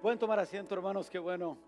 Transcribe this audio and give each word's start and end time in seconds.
Pueden 0.00 0.18
tomar 0.18 0.40
asiento, 0.40 0.74
hermanos, 0.74 1.10
qué 1.10 1.18
bueno 1.18 1.58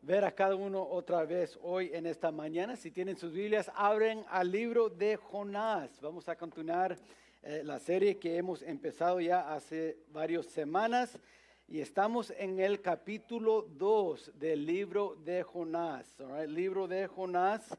ver 0.00 0.24
a 0.24 0.30
cada 0.30 0.54
uno 0.54 0.86
otra 0.88 1.24
vez 1.24 1.58
hoy 1.62 1.90
en 1.92 2.06
esta 2.06 2.30
mañana. 2.30 2.76
Si 2.76 2.92
tienen 2.92 3.16
sus 3.16 3.32
Biblias, 3.32 3.72
abren 3.74 4.24
al 4.28 4.52
libro 4.52 4.88
de 4.88 5.16
Jonás. 5.16 6.00
Vamos 6.00 6.28
a 6.28 6.36
continuar 6.36 6.96
eh, 7.42 7.62
la 7.64 7.80
serie 7.80 8.18
que 8.18 8.36
hemos 8.36 8.62
empezado 8.62 9.20
ya 9.20 9.52
hace 9.52 9.98
varias 10.12 10.46
semanas 10.46 11.18
y 11.66 11.80
estamos 11.80 12.32
en 12.38 12.60
el 12.60 12.80
capítulo 12.80 13.62
2 13.62 14.38
del 14.38 14.64
libro 14.64 15.16
de 15.24 15.42
Jonás. 15.42 16.20
El 16.38 16.54
libro 16.54 16.86
de 16.86 17.08
Jonás 17.08 17.76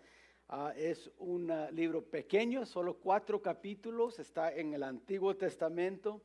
ah, 0.49 0.73
es 0.75 1.09
un 1.17 1.49
ah, 1.49 1.71
libro 1.71 2.03
pequeño, 2.03 2.65
solo 2.65 2.95
cuatro 2.95 3.41
capítulos, 3.41 4.19
está 4.19 4.53
en 4.53 4.73
el 4.73 4.83
Antiguo 4.83 5.37
Testamento 5.37 6.19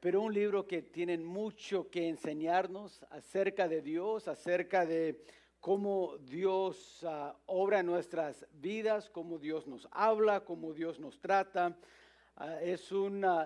pero 0.00 0.20
un 0.20 0.32
libro 0.32 0.66
que 0.66 0.82
tiene 0.82 1.18
mucho 1.18 1.90
que 1.90 2.08
enseñarnos 2.08 3.04
acerca 3.10 3.66
de 3.66 3.82
Dios, 3.82 4.28
acerca 4.28 4.86
de 4.86 5.24
cómo 5.60 6.16
Dios 6.18 7.04
ah, 7.04 7.36
obra 7.46 7.80
en 7.80 7.86
nuestras 7.86 8.46
vidas, 8.52 9.10
cómo 9.10 9.38
Dios 9.38 9.66
nos 9.66 9.88
habla, 9.90 10.44
cómo 10.44 10.72
Dios 10.72 11.00
nos 11.00 11.18
trata. 11.18 11.76
Ah, 12.36 12.62
es, 12.62 12.92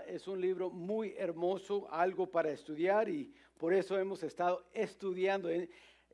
es 0.07 0.29
un 0.29 0.41
libro 0.41 0.69
muy 0.69 1.15
hermoso, 1.17 1.89
algo 1.91 2.27
para 2.27 2.51
estudiar 2.51 3.09
y 3.09 3.33
por 3.57 3.73
eso 3.73 3.99
hemos 3.99 4.23
estado 4.23 4.67
estudiando. 4.75 5.49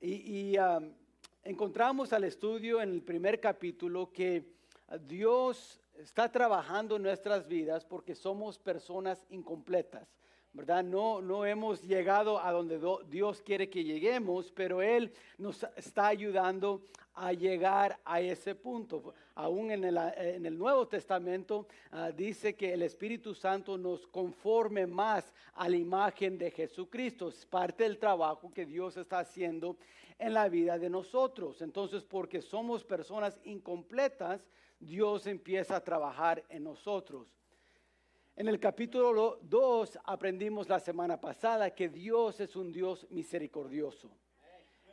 Y, 0.00 0.56
ah, 0.56 0.80
encontramos 1.42 2.12
al 2.12 2.22
estudio 2.22 2.80
en 2.80 2.90
el 2.90 3.02
primer 3.02 3.40
capítulo 3.40 4.12
que 4.12 4.54
Dios 5.00 5.80
está 5.96 6.30
trabajando 6.30 6.94
en 6.94 7.02
nuestras 7.02 7.48
vidas 7.48 7.84
porque 7.84 8.14
somos 8.14 8.56
personas 8.56 9.26
incompletas. 9.30 10.08
¿Verdad? 10.52 10.82
No, 10.82 11.20
no 11.20 11.44
hemos 11.44 11.82
llegado 11.82 12.40
a 12.40 12.50
donde 12.52 12.80
Dios 13.08 13.42
quiere 13.42 13.68
que 13.68 13.84
lleguemos, 13.84 14.50
pero 14.52 14.82
Él 14.82 15.12
nos 15.36 15.64
está 15.76 16.08
ayudando 16.08 16.82
a 17.14 17.32
llegar 17.32 17.98
a 18.04 18.20
ese 18.20 18.54
punto. 18.54 19.14
Aún 19.34 19.70
en 19.70 19.84
el, 19.84 19.96
en 19.96 20.46
el 20.46 20.56
Nuevo 20.56 20.86
Testamento 20.86 21.66
ah, 21.90 22.10
dice 22.12 22.54
que 22.54 22.72
el 22.72 22.82
Espíritu 22.82 23.34
Santo 23.34 23.76
nos 23.76 24.06
conforme 24.06 24.86
más 24.86 25.32
a 25.54 25.68
la 25.68 25.76
imagen 25.76 26.38
de 26.38 26.50
Jesucristo. 26.50 27.28
Es 27.28 27.44
parte 27.44 27.84
del 27.84 27.98
trabajo 27.98 28.52
que 28.52 28.66
Dios 28.66 28.96
está 28.96 29.20
haciendo 29.20 29.76
en 30.18 30.34
la 30.34 30.48
vida 30.48 30.78
de 30.78 30.90
nosotros. 30.90 31.60
Entonces, 31.62 32.04
porque 32.04 32.40
somos 32.40 32.84
personas 32.84 33.38
incompletas, 33.44 34.48
Dios 34.78 35.26
empieza 35.26 35.76
a 35.76 35.84
trabajar 35.84 36.44
en 36.48 36.64
nosotros. 36.64 37.37
En 38.38 38.46
el 38.46 38.60
capítulo 38.60 39.40
2 39.42 39.98
aprendimos 40.04 40.68
la 40.68 40.78
semana 40.78 41.20
pasada 41.20 41.74
que 41.74 41.88
Dios 41.88 42.38
es 42.38 42.54
un 42.54 42.70
Dios 42.70 43.04
misericordioso. 43.10 44.16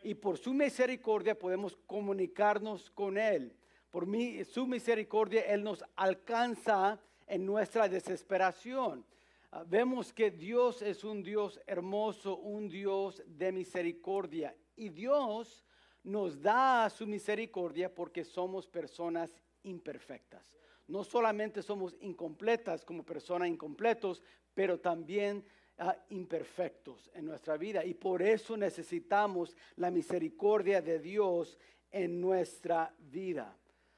Y 0.02 0.16
por 0.16 0.40
su 0.40 0.52
misericordia 0.52 1.38
podemos 1.38 1.78
comunicarnos 1.86 2.90
con 2.90 3.20
Él. 3.20 3.56
Por 3.92 4.08
su 4.48 4.66
misericordia 4.66 5.42
Él 5.42 5.64
nos 5.64 5.86
alcanza 5.96 7.00
en 7.28 7.46
nuestra 7.46 7.88
desesperación. 7.88 9.06
Ah, 9.52 9.64
vemos 9.64 10.12
que 10.12 10.32
Dios 10.32 10.82
es 10.82 11.04
un 11.04 11.22
Dios 11.22 11.62
hermoso, 11.68 12.38
un 12.38 12.68
Dios 12.68 13.22
de 13.28 13.52
misericordia. 13.52 14.56
Y 14.76 14.90
Dios 14.90 15.64
nos 16.04 16.42
da 16.42 16.90
su 16.90 17.06
misericordia 17.06 17.94
porque 17.94 18.24
somos 18.24 18.66
personas 18.66 19.40
imperfectas. 19.62 20.56
No 20.88 21.04
solamente 21.04 21.64
somos 21.64 21.96
incompletas 22.02 22.86
como 22.86 23.04
personas 23.04 23.48
incompletos, 23.48 24.22
pero 24.54 24.80
también 24.80 25.44
ah, 25.80 25.96
imperfectos 26.10 27.10
en 27.14 27.26
nuestra 27.26 27.58
vida. 27.58 27.84
Y 27.84 27.94
por 27.94 28.22
eso 28.22 28.56
necesitamos 28.56 29.56
la 29.76 29.90
misericordia 29.90 30.82
de 30.82 31.00
Dios 31.00 31.58
en 31.92 32.22
nuestra 32.22 32.94
vida. 33.00 33.58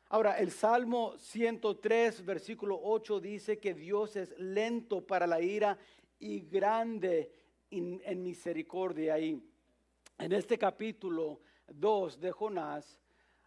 Ahora, 0.09 0.39
el 0.39 0.52
Salmo 0.52 1.17
103, 1.17 2.25
versículo 2.25 2.80
8 2.81 3.19
dice 3.19 3.59
que 3.59 3.73
Dios 3.73 4.15
es 4.15 4.37
lento 4.39 5.05
para 5.05 5.27
la 5.27 5.42
ira 5.42 5.77
y 6.17 6.39
grande 6.42 7.30
en, 7.69 8.23
misericordia. 8.23 9.19
Y 9.19 9.43
en 10.17 10.31
este 10.31 10.58
capítulo 10.58 11.42
2 11.67 12.21
de 12.21 12.31
Jonás, 12.31 12.98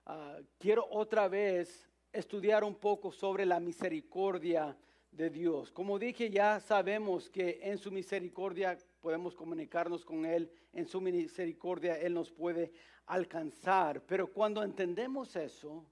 ah, 0.05 0.39
quiero 0.59 0.87
otra 0.91 1.29
vez 1.29 1.90
estudiar 2.13 2.65
un 2.65 2.75
poco 2.75 3.13
sobre 3.13 3.47
la 3.47 3.61
misericordia 3.61 4.77
de 5.11 5.31
Dios. 5.31 5.71
Como 5.73 5.99
dije, 5.99 6.31
ya 6.31 6.61
sabemos 6.61 7.29
que 7.29 7.61
en 7.63 7.79
su 7.79 7.91
misericordia 7.91 8.77
podemos 9.01 9.35
comunicarnos 9.35 10.05
con 10.05 10.25
Él, 10.25 10.51
en 10.73 10.87
su 10.87 11.01
misericordia 11.01 11.99
Él 11.99 12.15
nos 12.15 12.31
puede 12.31 12.73
alcanzar. 13.07 14.03
Pero 14.07 14.33
cuando 14.33 14.63
entendemos 14.63 15.35
eso, 15.37 15.85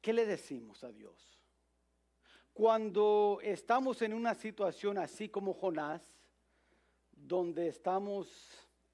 ¿qué 0.00 0.12
le 0.12 0.26
decimos 0.26 0.82
a 0.84 0.92
Dios? 0.92 1.38
Cuando 2.52 3.38
estamos 3.42 4.02
en 4.02 4.12
una 4.12 4.34
situación 4.34 4.98
así 4.98 5.28
como 5.28 5.54
Jonás, 5.54 6.02
donde 7.12 7.68
estamos 7.68 8.28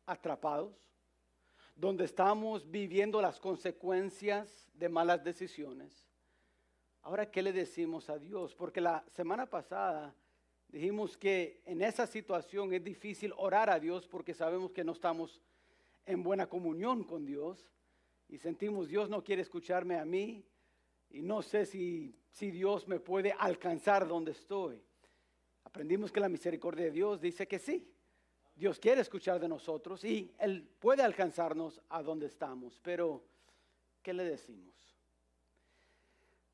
atrapados, 0.04 0.86
donde 1.76 2.06
estamos 2.06 2.70
viviendo 2.70 3.20
las 3.20 3.38
consecuencias 3.38 4.66
de 4.72 4.88
malas 4.88 5.22
decisiones. 5.22 6.09
Ahora, 7.03 7.31
¿qué 7.31 7.42
le 7.42 7.53
decimos 7.53 8.09
a 8.09 8.19
Dios? 8.19 8.54
Porque 8.54 8.81
la 8.81 9.04
semana 9.10 9.47
pasada 9.47 10.14
dijimos 10.69 11.19
que 11.19 11.60
en 11.66 11.82
esa 11.82 12.06
situación 12.06 12.72
es 12.72 12.82
difícil 12.82 13.32
orar 13.37 13.69
a 13.69 13.78
Dios 13.78 14.09
porque 14.09 14.32
sabemos 14.32 14.72
que 14.72 14.84
no 14.84 14.92
estamos 14.92 15.41
en 16.06 16.22
buena 16.22 16.48
comunión 16.48 17.04
con 17.04 17.26
Dios 17.26 17.70
y 18.28 18.38
sentimos 18.38 18.88
Dios 18.88 19.10
no 19.10 19.22
quiere 19.22 19.43
escucharme 19.43 19.98
a 19.98 20.04
mí 20.04 20.44
y 21.10 21.22
no 21.22 21.43
sé 21.43 21.66
si, 21.66 22.19
si 22.31 22.50
Dios 22.50 22.88
me 22.88 23.00
puede 23.00 23.32
alcanzar 23.38 24.08
donde 24.08 24.32
estoy. 24.32 24.82
Aprendimos 25.62 26.10
que 26.10 26.20
la 26.20 26.28
misericordia 26.28 26.87
de 26.87 26.91
Dios 26.91 27.20
dice 27.20 27.47
que 27.47 27.58
sí, 27.58 27.87
Dios 28.56 28.78
quiere 28.78 29.03
escuchar 29.03 29.39
de 29.39 29.49
nosotros 29.49 30.03
y 30.03 30.33
Él 30.39 30.67
puede 30.78 31.03
alcanzarnos 31.03 31.83
a 31.91 32.03
donde 32.03 32.25
estamos, 32.25 32.81
pero 32.83 33.22
¿qué 34.03 34.15
le 34.15 34.25
decimos? 34.25 34.75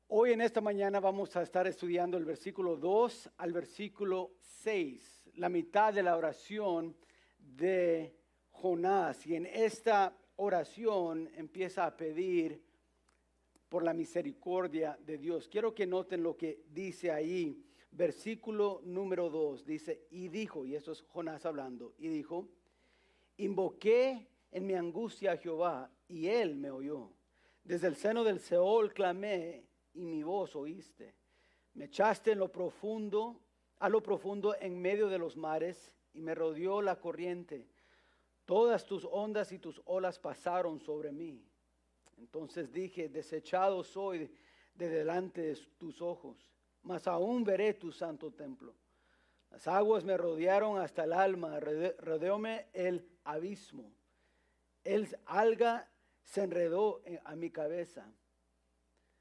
Hoy 0.09 0.33
en 0.33 0.41
esta 0.41 0.59
mañana 0.59 0.99
vamos 0.99 1.33
a 1.37 1.41
estar 1.41 1.65
estudiando 1.65 2.17
el 2.17 2.25
versículo 2.25 2.75
2 2.75 3.31
al 3.37 3.53
versículo 3.53 4.33
6, 4.41 5.31
la 5.35 5.47
mitad 5.47 5.93
de 5.93 6.03
la 6.03 6.17
oración 6.17 6.93
de 7.39 8.13
Jonás. 8.51 9.25
Y 9.25 9.37
en 9.37 9.45
esta 9.45 10.13
oración 10.35 11.31
empieza 11.35 11.85
a 11.85 11.95
pedir 11.95 12.61
por 13.69 13.81
la 13.81 13.93
misericordia 13.93 14.99
de 15.05 15.17
Dios. 15.17 15.47
Quiero 15.47 15.73
que 15.73 15.87
noten 15.87 16.21
lo 16.21 16.35
que 16.35 16.65
dice 16.67 17.11
ahí 17.11 17.63
versículo 17.95 18.81
número 18.83 19.29
2 19.29 19.65
dice, 19.65 20.07
y 20.09 20.27
dijo, 20.27 20.65
y 20.65 20.75
esto 20.75 20.91
es 20.91 21.01
Jonás 21.03 21.45
hablando, 21.45 21.93
y 21.97 22.07
dijo, 22.07 22.47
invoqué 23.37 24.27
en 24.51 24.65
mi 24.65 24.73
angustia 24.73 25.33
a 25.33 25.37
Jehová, 25.37 25.91
y 26.07 26.27
él 26.27 26.55
me 26.55 26.71
oyó. 26.71 27.11
Desde 27.63 27.87
el 27.87 27.95
seno 27.95 28.23
del 28.23 28.39
Seol 28.39 28.93
clamé, 28.93 29.65
y 29.93 30.05
mi 30.05 30.23
voz 30.23 30.55
oíste. 30.55 31.15
Me 31.75 31.85
echaste 31.85 32.31
en 32.31 32.39
lo 32.39 32.51
profundo, 32.51 33.39
a 33.77 33.89
lo 33.89 34.01
profundo 34.01 34.55
en 34.59 34.79
medio 34.79 35.07
de 35.07 35.19
los 35.19 35.37
mares, 35.37 35.93
y 36.13 36.21
me 36.21 36.35
rodeó 36.35 36.81
la 36.81 36.99
corriente. 36.99 37.67
Todas 38.45 38.85
tus 38.85 39.05
ondas 39.05 39.51
y 39.51 39.59
tus 39.59 39.81
olas 39.85 40.19
pasaron 40.19 40.79
sobre 40.79 41.11
mí. 41.11 41.45
Entonces 42.17 42.71
dije, 42.71 43.07
desechado 43.07 43.83
soy 43.83 44.29
de 44.75 44.89
delante 44.89 45.41
de 45.41 45.55
tus 45.77 46.01
ojos 46.01 46.52
mas 46.83 47.07
aún 47.07 47.43
veré 47.43 47.73
tu 47.73 47.91
santo 47.91 48.31
templo. 48.31 48.75
Las 49.49 49.67
aguas 49.67 50.03
me 50.03 50.17
rodearon 50.17 50.79
hasta 50.79 51.03
el 51.03 51.13
alma, 51.13 51.59
rodeóme 51.59 52.67
el 52.73 53.07
abismo. 53.23 53.93
El 54.83 55.07
alga 55.25 55.89
se 56.23 56.41
enredó 56.41 57.01
a 57.23 57.35
mi 57.35 57.51
cabeza. 57.51 58.11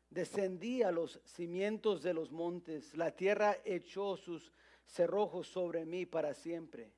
Descendí 0.08 0.82
a 0.82 0.90
los 0.90 1.20
cimientos 1.24 2.02
de 2.02 2.14
los 2.14 2.32
montes, 2.32 2.94
la 2.96 3.12
tierra 3.12 3.56
echó 3.64 4.16
sus 4.16 4.52
cerrojos 4.84 5.48
sobre 5.48 5.86
mí 5.86 6.04
para 6.04 6.34
siempre. 6.34 6.92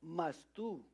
Mas 0.00 0.48
tú 0.52 0.86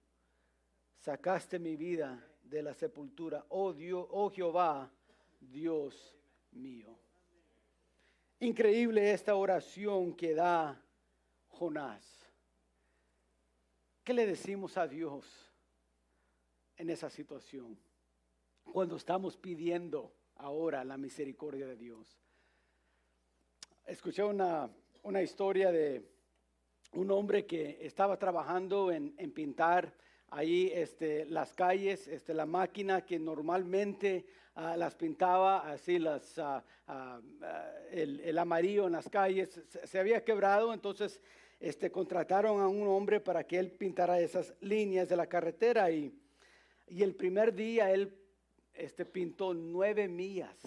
sacaste 0.97 1.59
mi 1.59 1.77
vida 1.77 2.27
de 2.43 2.63
la 2.63 2.75
sepultura, 2.75 3.45
oh 3.51 3.73
Dios, 3.73 4.07
oh 4.11 4.31
Jehová, 4.31 4.91
Dios 5.41 6.17
mío. 6.53 7.04
Increíble 8.41 9.13
esta 9.13 9.35
oración 9.37 10.15
que 10.15 10.35
da 10.35 10.83
Jonás. 11.49 12.05
¿Qué 14.03 14.13
le 14.13 14.27
decimos 14.27 14.77
a 14.77 14.87
Dios 14.87 15.25
en 16.77 16.91
esa 16.91 17.09
situación? 17.09 17.79
Cuando 18.65 18.97
estamos 18.97 19.37
pidiendo 19.37 20.13
ahora 20.37 20.85
la 20.85 20.97
misericordia 20.97 21.67
de 21.67 21.77
Dios. 21.77 22.19
Escuché 23.87 24.23
una, 24.23 24.71
historia 25.23 25.71
de 25.71 26.03
un 26.93 27.11
hombre 27.11 27.47
que 27.47 27.79
estaba 27.83 28.19
trabajando 28.19 28.91
en, 28.91 29.15
pintar 29.33 29.95
ahí 30.35 30.71
este, 30.75 31.27
las 31.27 31.55
calles, 31.55 32.09
este, 32.09 32.35
la 32.35 32.45
máquina 32.45 33.05
que 33.07 33.21
normalmente 33.21 34.27
ah, 34.57 34.77
las 34.77 34.97
pintaba, 34.97 35.71
así 35.71 36.01
las, 36.01 36.39
ah, 36.39 36.63
ah, 36.89 37.21
el, 37.93 38.37
amarillo 38.37 38.87
en 38.87 38.95
las 38.95 39.09
calles, 39.09 39.61
se, 39.85 39.99
había 39.99 40.25
quebrado, 40.25 40.75
entonces 40.75 41.21
este, 41.61 41.93
contrataron 41.93 42.61
a 42.61 42.67
un 42.67 42.89
hombre 42.89 43.21
para 43.21 43.45
que 43.45 43.59
él 43.59 43.71
pintara 43.71 44.19
esas 44.19 44.55
líneas 44.61 45.09
de 45.09 45.17
la 45.17 45.29
carretera 45.29 45.91
y, 45.93 46.13
y 46.89 47.05
el 47.05 47.15
primer 47.15 47.55
día 47.55 47.93
él 47.93 48.13
este, 48.75 49.05
pintó 49.05 49.55
nueve 49.55 50.09
millas 50.09 50.59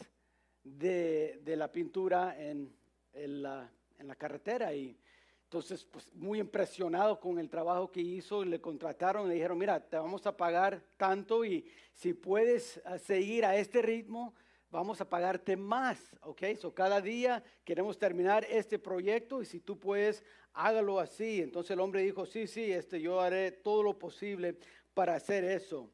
de, 0.64 1.42
de 1.44 1.56
la 1.58 1.70
pintura 1.70 2.42
en, 2.42 2.74
en, 3.12 3.42
la, 3.42 3.70
en 4.00 4.08
la 4.08 4.16
carretera 4.16 4.74
y 4.74 4.98
entonces, 5.48 5.86
pues 5.86 6.14
muy 6.14 6.42
impresionado 6.42 7.22
con 7.22 7.40
el 7.40 7.50
trabajo 7.50 7.90
que 7.90 8.02
hizo, 8.02 8.44
le 8.44 8.60
contrataron, 8.60 9.30
le 9.30 9.36
dijeron, 9.36 9.58
mira, 9.58 9.80
te 9.80 9.96
vamos 9.96 10.28
a 10.28 10.36
pagar 10.36 10.84
tanto 10.98 11.46
y 11.46 11.66
si 11.94 12.14
puedes 12.14 12.82
ah, 12.84 12.98
seguir 12.98 13.46
a 13.46 13.56
este 13.56 13.82
ritmo, 13.82 14.36
vamos 14.70 15.00
a 15.00 15.10
pagarte 15.10 15.56
más, 15.56 16.18
¿ok? 16.24 16.44
So 16.60 16.74
cada 16.74 17.00
día 17.00 17.42
queremos 17.64 17.98
terminar 17.98 18.46
este 18.50 18.78
proyecto 18.78 19.42
y 19.42 19.46
si 19.46 19.62
tú 19.62 19.80
puedes, 19.80 20.22
hágalo 20.52 21.00
así. 21.00 21.42
Entonces 21.42 21.72
el 21.72 21.80
hombre 21.80 22.02
dijo, 22.02 22.26
sí, 22.26 22.46
sí, 22.46 22.70
este, 22.70 23.00
yo 23.00 23.22
haré 23.22 23.54
todo 23.54 23.84
lo 23.84 23.98
posible 23.98 24.58
para 24.94 25.16
hacer 25.16 25.46
eso. 25.46 25.90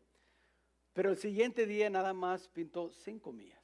Pero 0.94 1.12
el 1.12 1.18
siguiente 1.18 1.68
día 1.68 1.92
nada 1.92 2.12
más 2.12 2.48
pintó 2.48 2.90
cinco 2.90 3.32
millas. 3.32 3.62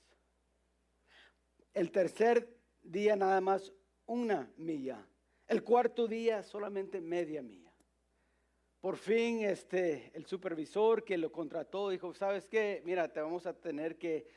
El 1.73 1.89
tercer 1.89 2.47
día 2.83 3.15
nada 3.15 3.41
más 3.41 3.73
una 4.05 4.51
milla. 4.55 5.03
El 5.49 5.63
cuarto 5.63 6.07
día 6.07 6.43
solamente 6.43 7.01
media 7.01 7.41
mía. 7.41 7.73
Por 8.79 8.97
fin 8.97 9.41
este, 9.41 10.11
el 10.13 10.27
supervisor 10.27 11.03
que 11.03 11.17
lo 11.17 11.31
contrató 11.31 11.89
dijo, 11.89 12.13
¿sabes 12.13 12.47
qué? 12.47 12.83
Mira, 12.85 13.11
te 13.11 13.19
vamos 13.19 13.47
a 13.47 13.53
tener 13.53 13.97
que, 13.97 14.27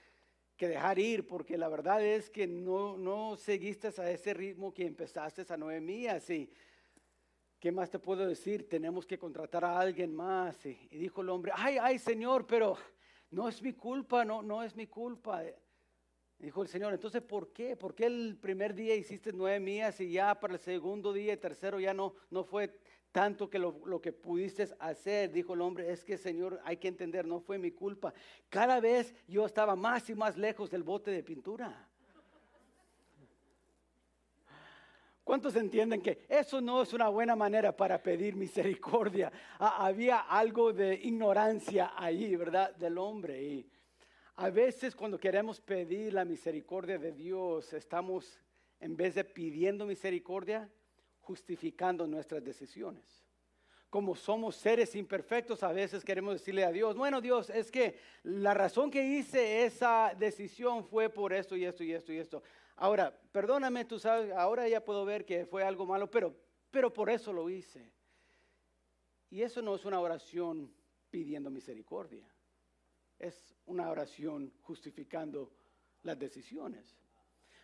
dejar 0.57 0.99
ir 0.99 1.27
porque 1.27 1.59
la 1.59 1.69
verdad 1.69 2.03
es 2.03 2.31
que 2.31 2.47
no, 2.47 2.97
no 2.97 3.37
seguiste 3.37 3.89
a 3.89 4.11
ese 4.11 4.33
ritmo 4.33 4.73
que 4.73 4.87
empezaste 4.87 5.45
a 5.53 5.57
nueve 5.59 5.83
millas. 5.83 6.31
Y, 6.31 6.51
¿Qué 7.59 7.71
más 7.71 7.91
te 7.91 7.99
puedo 7.99 8.27
decir? 8.27 8.67
Tenemos 8.67 9.05
que 9.05 9.19
contratar 9.19 9.67
a 9.67 9.79
alguien 9.79 10.15
más. 10.15 10.65
Y, 10.65 10.89
y 10.91 10.97
dijo 10.97 11.21
el 11.21 11.29
hombre, 11.29 11.53
ay, 11.55 11.77
ay, 11.79 11.99
Señor, 11.99 12.47
pero 12.47 12.79
no 13.31 13.51
es 13.51 13.61
mi 13.61 13.75
culpa, 13.75 14.25
no, 14.25 14.41
no 14.41 14.63
es 14.63 14.75
mi 14.75 14.87
culpa. 14.87 15.43
Dijo 16.43 16.61
el 16.61 16.67
Señor, 16.67 16.93
entonces, 16.93 17.23
¿por 17.23 17.53
qué? 17.53 17.77
¿Por 17.77 17.95
qué 17.95 18.07
el 18.07 18.37
primer 18.37 18.75
día 18.75 18.97
hiciste 18.97 19.33
nueve 19.33 19.61
millas 19.61 20.01
y 20.01 20.11
ya 20.11 20.35
para 20.41 20.55
el 20.55 20.59
segundo 20.59 21.13
día 21.13 21.35
y 21.35 21.37
tercero 21.37 21.79
ya 21.79 21.95
no, 21.95 22.15
no 22.31 22.43
fue 22.43 22.81
tanto 23.13 23.49
que 23.49 23.61
lo, 23.61 23.81
lo, 23.87 24.01
que 24.01 24.13
pudiste 24.13 24.67
hacer? 24.81 25.31
Dijo 25.31 25.55
el 25.55 25.61
hombre, 25.61 25.93
es 25.93 26.03
que 26.03 26.19
Señor, 26.19 26.61
hay 26.65 26.79
que 26.79 26.89
entender, 26.89 27.27
no 27.27 27.39
fue 27.39 27.59
mi 27.59 27.71
culpa. 27.71 28.13
Cada 28.49 28.81
vez 28.81 29.15
yo 29.29 29.47
estaba 29.47 29.77
más 29.77 30.11
y 30.11 30.17
más 30.17 30.37
lejos 30.37 30.69
del 30.69 30.83
bote 30.83 31.13
de 31.13 31.23
pintura. 31.23 31.89
¿Cuántos 35.23 35.55
entienden 35.55 36.03
que 36.03 36.27
eso 36.29 36.61
no 36.61 36.83
es 36.83 36.93
una 36.93 37.09
buena 37.09 37.37
manera 37.37 37.71
para 37.77 38.03
pedir 38.03 38.35
misericordia? 38.35 39.31
Ah, 39.61 39.87
había 39.87 40.19
algo 40.23 40.73
de 40.73 40.95
ignorancia 40.95 41.93
ahí, 41.97 42.35
¿verdad? 42.35 42.75
Del 42.75 42.99
hombre. 42.99 43.41
Y, 43.41 43.71
a 44.37 44.51
veces 44.51 44.95
cuando 44.95 45.19
queremos 45.19 45.61
pedir 45.61 46.15
la 46.15 46.25
misericordia 46.25 46.99
de 46.99 47.13
Dios, 47.13 47.73
estamos, 47.73 48.41
en 48.81 48.97
vez 48.97 49.15
de 49.15 49.25
pidiendo 49.25 49.85
misericordia, 49.85 50.71
justificando 51.21 52.07
nuestras 52.07 52.43
decisiones. 52.43 53.27
Como 53.91 54.17
somos 54.17 54.57
seres 54.57 54.97
imperfectos, 54.97 55.63
a 55.63 55.71
veces 55.71 56.03
queremos 56.03 56.35
decirle 56.35 56.65
a 56.65 56.73
Dios, 56.73 56.97
bueno 56.97 57.21
Dios, 57.21 57.51
es 57.51 57.71
que 57.71 57.99
la 58.23 58.55
razón 58.55 58.91
que 58.91 59.05
hice 59.05 59.65
esa 59.65 60.15
decisión 60.19 60.83
fue 60.83 61.11
por 61.11 61.35
esto 61.35 61.55
y 61.55 61.67
esto 61.67 61.85
y 61.85 61.93
esto 61.93 62.13
y 62.13 62.17
esto. 62.17 62.43
Ahora, 62.77 63.15
perdóname, 63.33 63.85
tú 63.85 63.99
sabes, 63.99 64.33
ahora 64.33 64.67
ya 64.67 64.83
puedo 64.83 65.05
ver 65.05 65.27
que 65.27 65.45
fue 65.45 65.63
algo 65.63 65.85
malo, 65.85 66.11
pero, 66.11 66.35
pero 66.71 66.91
por 66.91 67.11
eso 67.11 67.35
lo 67.35 67.51
hice. 67.51 67.93
Y 69.29 69.43
eso 69.43 69.61
no 69.61 69.75
es 69.75 69.85
una 69.85 70.01
oración 70.01 70.73
pidiendo 71.11 71.51
misericordia 71.51 72.27
es 73.23 73.55
una 73.67 73.89
oración 73.89 74.53
justificando 74.61 75.51
las 76.03 76.19
decisiones. 76.19 76.97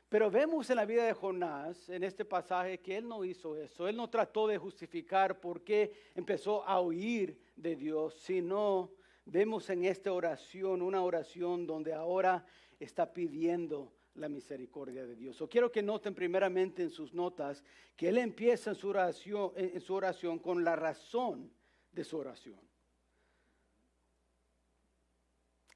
Pero 0.08 0.30
vemos 0.30 0.70
en 0.70 0.76
la 0.76 0.86
vida 0.86 1.04
de 1.04 1.12
Jonás, 1.12 1.90
en 1.90 2.02
este 2.02 2.24
pasaje, 2.24 2.78
que 2.80 2.96
él 2.96 3.06
no 3.06 3.24
hizo 3.24 3.56
eso. 3.56 3.86
Él 3.86 3.96
no 3.96 4.08
trató 4.08 4.46
de 4.46 4.56
justificar 4.56 5.38
por 5.38 5.62
qué 5.62 5.92
empezó 6.14 6.64
a 6.64 6.80
oír 6.80 7.38
de 7.56 7.76
Dios, 7.76 8.14
sino 8.14 8.92
vemos 9.26 9.68
en 9.68 9.84
esta 9.84 10.12
oración 10.12 10.80
una 10.80 11.02
oración 11.02 11.66
donde 11.66 11.92
ahora 11.92 12.46
está 12.80 13.12
pidiendo 13.12 13.92
la 14.14 14.30
misericordia 14.30 15.06
de 15.06 15.14
Dios. 15.14 15.42
O 15.42 15.48
quiero 15.48 15.70
que 15.70 15.82
noten 15.82 16.14
primeramente 16.14 16.82
en 16.82 16.90
sus 16.90 17.12
notas 17.12 17.62
que 17.94 18.08
él 18.08 18.16
empieza 18.16 18.70
en 18.70 19.80
su 19.80 19.94
oración 19.94 20.38
con 20.38 20.64
la 20.64 20.74
razón 20.74 21.52
de 21.92 22.04
su 22.04 22.16
oración. 22.16 22.67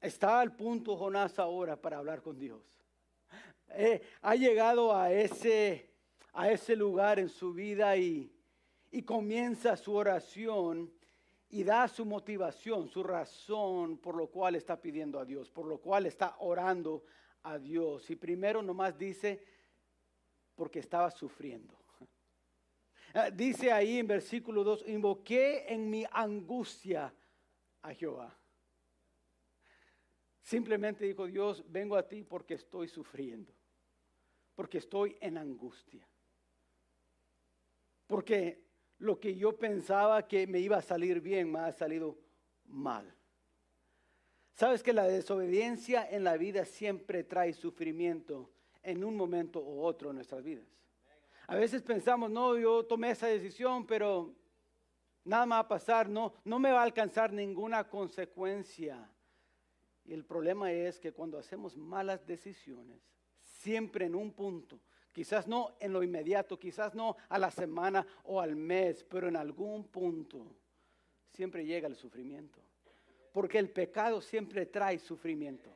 Está 0.03 0.41
al 0.41 0.53
punto 0.53 0.97
Jonás 0.97 1.39
ahora 1.39 1.81
para 1.81 1.97
hablar 1.97 2.21
con 2.21 2.37
Dios. 2.37 2.61
Eh, 3.69 4.01
ha 4.21 4.35
llegado 4.35 4.93
a 4.93 5.09
ese, 5.13 5.93
a 6.33 6.51
ese 6.51 6.75
lugar 6.75 7.19
en 7.19 7.29
su 7.29 7.53
vida 7.53 7.95
y, 7.95 8.29
y 8.91 9.03
comienza 9.03 9.77
su 9.77 9.95
oración 9.95 10.91
y 11.47 11.63
da 11.63 11.87
su 11.87 12.03
motivación, 12.03 12.89
su 12.89 13.01
razón 13.01 13.97
por 13.97 14.17
lo 14.17 14.27
cual 14.27 14.55
está 14.55 14.75
pidiendo 14.81 15.19
a 15.19 15.25
Dios, 15.25 15.49
por 15.49 15.67
lo 15.67 15.77
cual 15.77 16.05
está 16.05 16.35
orando 16.39 17.05
a 17.43 17.57
Dios. 17.57 18.09
Y 18.09 18.17
primero 18.17 18.61
nomás 18.61 18.97
dice, 18.97 19.41
porque 20.53 20.79
estaba 20.79 21.09
sufriendo. 21.11 21.73
Eh, 23.15 23.29
dice 23.31 23.71
ahí 23.71 23.99
en 23.99 24.07
versículo 24.07 24.63
2, 24.63 24.85
invoqué 24.87 25.71
en 25.71 25.87
mi 25.87 26.03
angustia 26.11 27.13
a 27.83 27.93
Jehová. 27.93 28.35
Simplemente 30.43 31.05
dijo 31.05 31.25
Dios, 31.25 31.63
vengo 31.69 31.95
a 31.95 32.07
ti 32.07 32.23
porque 32.23 32.55
estoy 32.55 32.89
sufriendo, 32.89 33.53
porque 34.55 34.77
estoy 34.77 35.17
en 35.21 35.37
angustia, 35.37 36.05
porque 38.05 38.61
lo 38.99 39.19
que 39.19 39.35
yo 39.35 39.57
pensaba 39.57 40.27
que 40.27 40.45
me 40.45 40.59
iba 40.59 40.77
a 40.77 40.81
salir 40.81 41.21
bien 41.21 41.49
me 41.49 41.59
ha 41.59 41.71
salido 41.71 42.17
mal. 42.65 43.15
Sabes 44.53 44.83
que 44.83 44.93
la 44.93 45.05
desobediencia 45.05 46.07
en 46.09 46.25
la 46.25 46.37
vida 46.37 46.65
siempre 46.65 47.23
trae 47.23 47.53
sufrimiento 47.53 48.51
en 48.83 49.03
un 49.03 49.15
momento 49.15 49.61
u 49.61 49.81
otro 49.81 50.09
en 50.09 50.17
nuestras 50.17 50.43
vidas. 50.43 50.67
A 51.47 51.55
veces 51.55 51.81
pensamos, 51.81 52.29
no, 52.29 52.57
yo 52.57 52.85
tomé 52.85 53.11
esa 53.11 53.27
decisión, 53.27 53.87
pero 53.87 54.35
nada 55.23 55.45
me 55.45 55.51
va 55.51 55.59
a 55.59 55.67
pasar, 55.67 56.09
no, 56.09 56.33
no 56.43 56.59
me 56.59 56.71
va 56.71 56.81
a 56.81 56.83
alcanzar 56.83 57.31
ninguna 57.31 57.87
consecuencia. 57.87 59.09
Y 60.05 60.13
el 60.13 60.25
problema 60.25 60.71
es 60.71 60.99
que 60.99 61.13
cuando 61.13 61.37
hacemos 61.37 61.77
malas 61.77 62.25
decisiones, 62.25 62.99
siempre 63.41 64.05
en 64.05 64.15
un 64.15 64.33
punto, 64.33 64.79
quizás 65.11 65.47
no 65.47 65.75
en 65.79 65.93
lo 65.93 66.03
inmediato, 66.03 66.59
quizás 66.59 66.93
no 66.93 67.15
a 67.29 67.37
la 67.37 67.51
semana 67.51 68.05
o 68.23 68.41
al 68.41 68.55
mes, 68.55 69.03
pero 69.03 69.27
en 69.27 69.35
algún 69.35 69.85
punto, 69.85 70.45
siempre 71.31 71.65
llega 71.65 71.87
el 71.87 71.95
sufrimiento. 71.95 72.59
Porque 73.31 73.59
el 73.59 73.69
pecado 73.69 74.21
siempre 74.21 74.65
trae 74.65 74.99
sufrimiento. 74.99 75.69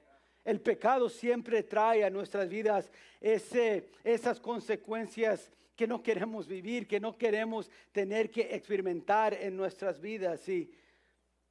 El 0.44 0.62
pecado 0.62 1.10
siempre 1.10 1.64
trae 1.64 2.04
a 2.04 2.10
nuestras 2.10 2.48
vidas 2.48 2.92
esas 3.20 4.40
consecuencias 4.40 5.52
que 5.76 5.88
no 5.88 6.02
queremos 6.02 6.48
vivir, 6.48 6.88
que 6.88 7.00
no 7.00 7.18
queremos 7.18 7.70
tener 7.92 8.32
que 8.32 8.56
experimentar 8.56 9.34
en 9.34 9.58
nuestras 9.58 10.00
vidas. 10.00 10.48
Y 10.48 10.72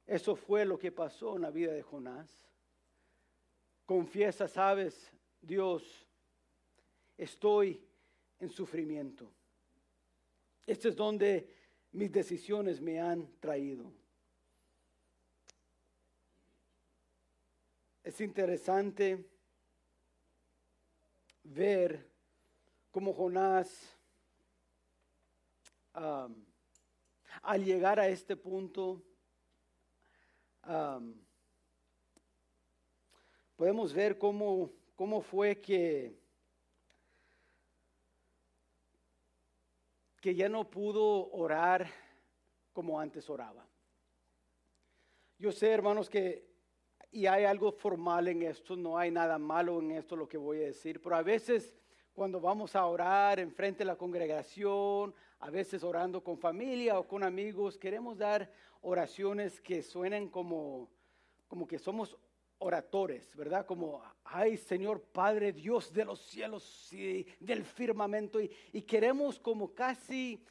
eso 0.05 0.35
fue 0.35 0.65
lo 0.65 0.79
que 0.79 0.91
pasó 0.91 1.35
en 1.35 1.43
la 1.43 1.51
vida 1.51 1.73
de 1.73 1.81
Jonás. 1.81 2.46
Confiesa, 3.87 4.49
sabes, 4.49 5.09
Dios, 5.41 6.05
estoy 7.17 7.81
en 8.37 8.49
sufrimiento. 8.49 9.31
Este 10.65 10.89
es 10.89 10.95
donde 10.97 11.55
mis 11.93 12.11
decisiones 12.11 12.81
me 12.81 12.99
han 12.99 13.25
traído. 13.39 13.89
Es 18.03 18.19
interesante 18.19 19.25
ver 21.43 22.11
cómo 22.91 23.13
Jonás, 23.13 23.97
al 25.93 27.63
llegar 27.63 28.01
a 28.01 28.09
este 28.09 28.35
punto, 28.35 29.01
podemos 33.57 33.93
ver 33.93 34.17
cómo, 34.17 34.71
cómo 34.95 35.21
fue 35.21 35.59
que, 35.59 36.15
que 40.21 40.33
ya 40.35 40.47
no 40.47 40.69
pudo 40.69 41.29
orar 41.31 41.87
como 42.71 42.99
antes 42.99 43.29
oraba. 43.29 43.67
Yo 45.39 45.51
sé, 45.51 45.71
hermanos, 45.71 46.09
que 46.09 46.47
y 47.11 47.25
hay 47.25 47.45
algo 47.45 47.71
formal 47.71 48.27
en 48.27 48.43
esto, 48.43 48.75
no 48.75 48.97
hay 48.97 49.09
nada 49.09 49.39
malo 49.39 49.79
en 49.79 49.91
esto 49.91 50.15
lo 50.15 50.27
que 50.27 50.37
voy 50.37 50.57
a 50.57 50.67
decir, 50.67 51.01
pero 51.01 51.15
a 51.15 51.23
veces 51.23 51.75
cuando 52.13 52.39
vamos 52.39 52.75
a 52.75 52.85
orar 52.85 53.39
en 53.39 53.51
frente 53.51 53.79
de 53.79 53.85
la 53.85 53.95
congregación, 53.95 55.15
a 55.39 55.49
veces 55.49 55.83
orando 55.83 56.23
con 56.23 56.37
familia 56.37 56.99
o 56.99 57.07
con 57.07 57.23
amigos, 57.23 57.77
queremos 57.77 58.17
dar 58.17 58.51
oraciones 58.81 59.61
que 59.61 59.81
suenen 59.81 60.29
como, 60.29 60.89
como 61.47 61.67
que 61.67 61.79
somos 61.79 62.17
oradores, 62.59 63.35
¿verdad? 63.35 63.65
Como, 63.65 64.01
ay 64.23 64.57
Señor 64.57 65.01
Padre 65.01 65.53
Dios 65.53 65.93
de 65.93 66.05
los 66.05 66.19
cielos 66.21 66.91
y 66.91 67.25
del 67.39 67.63
firmamento, 67.63 68.39
y, 68.41 68.51
y 68.73 68.81
queremos 68.81 69.39
como 69.39 69.73
casi 69.73 70.43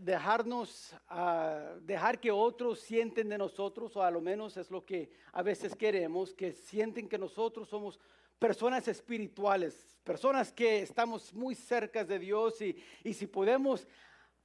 dejarnos, 0.00 0.94
uh, 1.10 1.80
dejar 1.80 2.20
que 2.20 2.30
otros 2.30 2.80
sienten 2.80 3.28
de 3.28 3.38
nosotros, 3.38 3.96
o 3.96 4.02
a 4.02 4.10
lo 4.10 4.20
menos 4.20 4.56
es 4.56 4.70
lo 4.70 4.84
que 4.84 5.10
a 5.32 5.42
veces 5.42 5.74
queremos, 5.74 6.34
que 6.34 6.52
sienten 6.52 7.08
que 7.08 7.18
nosotros 7.18 7.68
somos 7.68 7.98
personas 8.38 8.88
espirituales, 8.88 9.98
personas 10.04 10.52
que 10.52 10.80
estamos 10.80 11.32
muy 11.34 11.54
cerca 11.54 12.04
de 12.04 12.18
Dios 12.18 12.60
y, 12.62 12.76
y 13.04 13.12
si 13.12 13.26
podemos 13.26 13.86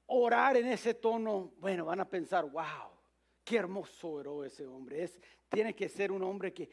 orar 0.06 0.58
en 0.58 0.68
ese 0.68 0.94
tono, 0.94 1.54
bueno, 1.58 1.86
van 1.86 2.00
a 2.00 2.10
pensar, 2.10 2.46
wow, 2.46 2.95
qué 3.46 3.58
hermoso 3.58 4.10
oró 4.10 4.44
ese 4.44 4.66
hombre. 4.66 5.04
Es, 5.04 5.22
tiene 5.48 5.74
que 5.76 5.88
ser 5.88 6.12
un 6.12 6.24
hombre 6.24 6.54
que 6.54 6.70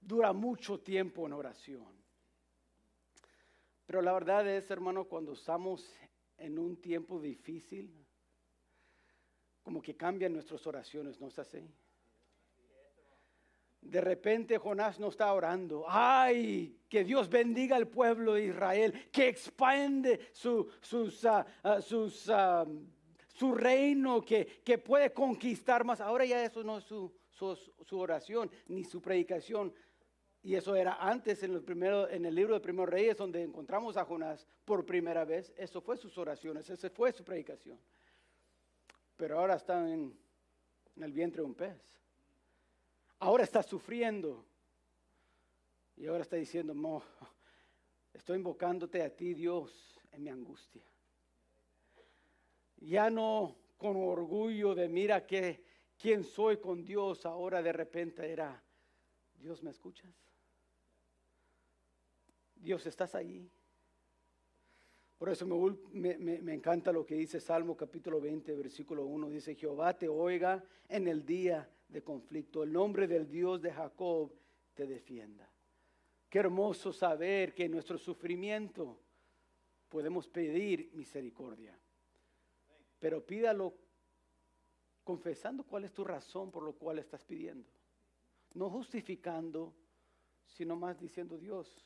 dura 0.00 0.32
mucho 0.32 0.80
tiempo 0.80 1.26
en 1.26 1.34
oración. 1.34 2.00
Pero 3.84 4.00
la 4.00 4.12
verdad 4.12 4.48
es, 4.48 4.70
hermano, 4.70 5.04
cuando 5.04 5.32
estamos 5.32 5.92
en 6.38 6.58
un 6.58 6.80
tiempo 6.80 7.20
difícil, 7.20 7.92
como 9.62 9.82
que 9.82 9.96
cambian 9.96 10.32
nuestras 10.32 10.64
oraciones, 10.66 11.20
¿no 11.20 11.26
es 11.26 11.38
así? 11.38 11.68
De 13.80 14.00
repente 14.00 14.58
Jonás 14.58 15.00
no 15.00 15.08
está 15.08 15.32
orando. 15.32 15.84
Ay, 15.88 16.80
que 16.88 17.02
Dios 17.02 17.28
bendiga 17.28 17.76
al 17.76 17.88
pueblo 17.88 18.34
de 18.34 18.46
Israel, 18.46 19.08
que 19.10 19.28
expande 19.28 20.28
su, 20.32 20.70
sus, 20.80 21.24
uh, 21.24 21.44
uh, 21.64 21.80
sus, 21.80 22.28
uh, 22.28 22.86
su 23.40 23.54
reino, 23.54 24.20
que, 24.20 24.60
que, 24.62 24.76
puede 24.76 25.14
conquistar 25.14 25.82
más. 25.82 26.02
Ahora 26.02 26.26
ya 26.26 26.44
eso 26.44 26.62
no 26.62 26.76
es 26.76 26.84
su, 26.84 27.10
su, 27.30 27.98
oración 27.98 28.50
ni 28.68 28.84
su 28.84 29.00
predicación. 29.00 29.72
Y 30.42 30.56
eso 30.56 30.76
era 30.76 30.96
antes 31.00 31.42
en 31.42 31.54
el, 31.54 31.62
primero, 31.62 32.06
en 32.10 32.26
el 32.26 32.34
libro 32.34 32.52
de 32.52 32.60
Primeros 32.60 32.90
Reyes, 32.90 33.16
donde 33.16 33.42
encontramos 33.42 33.96
a 33.96 34.04
Jonás 34.04 34.46
por 34.66 34.84
primera 34.84 35.24
vez. 35.24 35.54
Eso 35.56 35.80
fue 35.80 35.96
sus 35.96 36.18
oraciones, 36.18 36.68
esa 36.68 36.90
fue 36.90 37.12
su 37.12 37.24
predicación. 37.24 37.78
Pero 39.16 39.38
ahora 39.38 39.54
está 39.54 39.90
en, 39.90 40.14
en 40.96 41.02
el 41.02 41.12
vientre 41.12 41.40
de 41.40 41.46
un 41.46 41.54
pez. 41.54 41.80
Ahora 43.20 43.44
está 43.44 43.62
sufriendo. 43.62 44.44
Y 45.96 46.06
ahora 46.06 46.22
está 46.22 46.36
diciendo, 46.36 46.74
no, 46.74 47.02
estoy 48.12 48.36
invocándote 48.36 49.02
a 49.02 49.08
ti, 49.08 49.32
Dios, 49.32 49.98
en 50.12 50.24
mi 50.24 50.28
angustia. 50.28 50.89
Ya 52.80 53.10
no 53.10 53.56
con 53.76 53.96
orgullo 53.96 54.74
de 54.74 54.88
mira 54.88 55.26
que 55.26 55.62
quién 55.96 56.24
soy 56.24 56.58
con 56.58 56.84
Dios, 56.84 57.24
ahora 57.26 57.62
de 57.62 57.72
repente 57.72 58.30
era, 58.30 58.62
Dios, 59.34 59.62
¿me 59.62 59.70
escuchas? 59.70 60.10
Dios, 62.54 62.86
estás 62.86 63.14
ahí. 63.14 63.50
Por 65.16 65.28
eso 65.28 65.46
me, 65.92 66.16
me, 66.16 66.54
encanta 66.54 66.92
lo 66.92 67.04
que 67.04 67.14
dice 67.14 67.40
Salmo 67.40 67.76
capítulo 67.76 68.20
20, 68.20 68.54
versículo 68.54 69.04
1. 69.04 69.28
Dice, 69.28 69.54
Jehová 69.54 69.96
te 69.96 70.08
oiga 70.08 70.64
en 70.88 71.08
el 71.08 71.26
día 71.26 71.68
de 71.88 72.02
conflicto. 72.02 72.62
El 72.62 72.72
nombre 72.72 73.06
del 73.06 73.28
Dios 73.28 73.60
de 73.60 73.70
Jacob 73.70 74.32
te 74.72 74.86
defienda. 74.86 75.50
Qué 76.30 76.38
hermoso 76.38 76.92
saber 76.92 77.52
que 77.54 77.64
en 77.64 77.72
nuestro 77.72 77.98
sufrimiento 77.98 78.98
podemos 79.90 80.28
pedir 80.28 80.90
misericordia. 80.94 81.78
Pero 83.00 83.26
pídalo 83.26 83.74
confesando 85.02 85.64
cuál 85.64 85.84
es 85.84 85.92
tu 85.92 86.04
razón 86.04 86.52
por 86.52 86.62
lo 86.62 86.74
cual 86.74 87.00
estás 87.00 87.24
pidiendo. 87.24 87.68
No 88.54 88.70
justificando, 88.70 89.74
sino 90.46 90.76
más 90.76 91.00
diciendo, 91.00 91.36
Dios, 91.36 91.84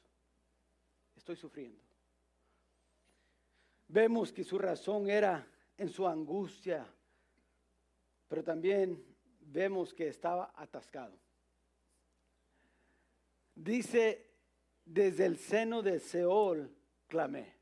estoy 1.16 1.36
sufriendo. 1.36 1.82
Vemos 3.88 4.32
que 4.32 4.44
su 4.44 4.58
razón 4.58 5.08
era 5.08 5.46
en 5.78 5.88
su 5.88 6.06
angustia, 6.06 6.86
pero 8.28 8.42
también 8.42 9.02
vemos 9.40 9.94
que 9.94 10.08
estaba 10.08 10.52
atascado. 10.56 11.16
Dice, 13.54 14.34
desde 14.84 15.26
el 15.26 15.38
seno 15.38 15.82
de 15.82 16.00
Seol 16.00 16.74
clamé. 17.06 17.53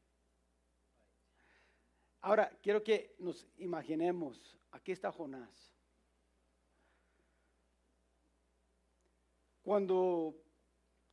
Ahora, 2.22 2.50
quiero 2.62 2.82
que 2.82 3.14
nos 3.18 3.46
imaginemos, 3.58 4.56
aquí 4.70 4.92
está 4.92 5.12
Jonás. 5.12 5.72
Cuando 9.62 10.42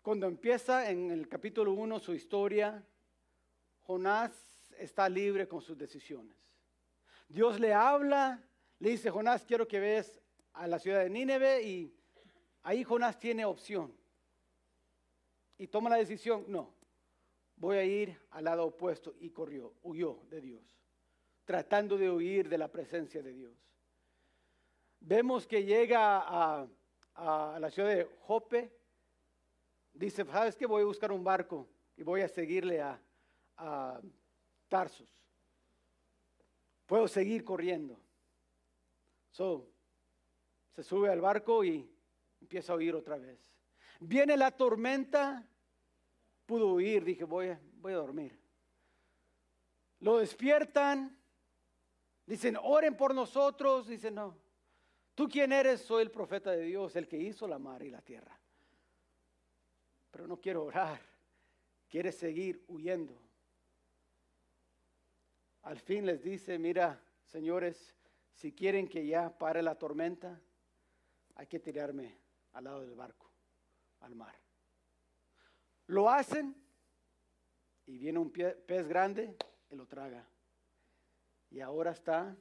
cuando 0.01 0.27
empieza 0.27 0.89
en 0.89 1.11
el 1.11 1.27
capítulo 1.27 1.73
1 1.73 1.99
su 1.99 2.13
historia, 2.13 2.83
Jonás 3.81 4.31
está 4.77 5.09
libre 5.09 5.47
con 5.47 5.61
sus 5.61 5.77
decisiones. 5.77 6.35
Dios 7.27 7.59
le 7.59 7.73
habla, 7.73 8.41
le 8.79 8.89
dice, 8.89 9.11
Jonás, 9.11 9.45
quiero 9.45 9.67
que 9.67 9.79
veas 9.79 10.19
a 10.53 10.67
la 10.67 10.79
ciudad 10.79 11.03
de 11.03 11.09
Nínive 11.09 11.61
y 11.63 11.93
ahí 12.63 12.83
Jonás 12.83 13.19
tiene 13.19 13.45
opción. 13.45 13.95
Y 15.57 15.67
toma 15.67 15.89
la 15.89 15.97
decisión, 15.97 16.45
no, 16.47 16.73
voy 17.57 17.77
a 17.77 17.83
ir 17.83 18.17
al 18.31 18.45
lado 18.45 18.65
opuesto 18.65 19.13
y 19.19 19.29
corrió, 19.31 19.75
huyó 19.83 20.23
de 20.29 20.41
Dios, 20.41 20.79
tratando 21.49 21.97
de 21.97 22.11
huir 22.11 22.47
de 22.47 22.59
la 22.59 22.67
presencia 22.67 23.23
de 23.23 23.33
Dios. 23.33 23.57
Vemos 24.99 25.47
que 25.47 25.63
llega 25.63 26.19
a, 26.19 26.67
la 27.59 27.71
ciudad 27.71 27.89
de 27.89 28.07
Jope, 28.21 28.71
dice, 29.91 30.23
¿sabes 30.25 30.55
qué? 30.55 30.67
Voy 30.67 30.83
a 30.83 30.85
buscar 30.85 31.11
un 31.11 31.23
barco 31.23 31.67
y 31.97 32.03
voy 32.03 32.21
a 32.21 32.27
seguirle 32.27 32.83
a, 32.83 33.01
Tarsus. 34.67 35.09
Puedo 36.85 37.07
seguir 37.07 37.43
corriendo. 37.43 37.99
So, 39.31 39.71
se 40.75 40.83
sube 40.83 41.09
al 41.09 41.19
barco 41.19 41.63
y 41.63 41.91
empieza 42.39 42.73
a 42.73 42.75
huir 42.75 42.93
otra 42.93 43.17
vez. 43.17 43.39
Viene 43.99 44.37
la 44.37 44.51
tormenta, 44.51 45.49
pudo 46.45 46.73
huir, 46.75 47.03
dije, 47.03 47.23
voy 47.23 47.47
a 47.47 47.59
dormir. 47.95 48.39
Lo 49.99 50.19
despiertan, 50.19 51.18
dicen, 52.29 52.57
oren 52.61 52.95
por 52.95 53.13
nosotros, 53.13 53.87
dicen, 53.87 54.15
no. 54.15 54.37
¿Tú 55.15 55.27
quién 55.27 55.51
eres? 55.51 55.81
Soy 55.81 56.03
el 56.03 56.11
profeta 56.11 56.51
de 56.51 56.63
Dios, 56.63 56.95
el 56.95 57.07
que 57.07 57.17
hizo 57.17 57.47
la 57.47 57.59
mar 57.59 57.83
y 57.83 57.89
la 57.89 58.01
tierra 58.01 58.39
pero 60.11 60.27
no 60.27 60.39
quiero 60.39 60.65
orar, 60.65 60.99
quiere 61.87 62.11
seguir 62.11 62.63
huyendo. 62.67 63.17
Al 65.63 65.79
fin 65.79 66.05
les 66.05 66.23
dice, 66.23 66.57
mira, 66.57 67.01
señores, 67.25 67.95
si 68.33 68.51
quieren 68.53 68.87
que 68.87 69.05
ya 69.05 69.37
pare 69.37 69.61
la 69.61 69.75
tormenta, 69.75 70.39
hay 71.35 71.47
que 71.47 71.59
tirarme 71.59 72.17
al 72.53 72.63
lado 72.65 72.81
del 72.81 72.95
barco, 72.95 73.31
al 74.01 74.15
mar. 74.15 74.35
Lo 75.87 76.09
hacen 76.09 76.55
y 77.85 77.97
viene 77.97 78.19
un 78.19 78.31
pez 78.31 78.87
grande 78.87 79.35
y 79.69 79.75
lo 79.75 79.85
traga. 79.85 80.27
Y 81.51 81.61
ahora 81.61 81.91
está 81.91 82.35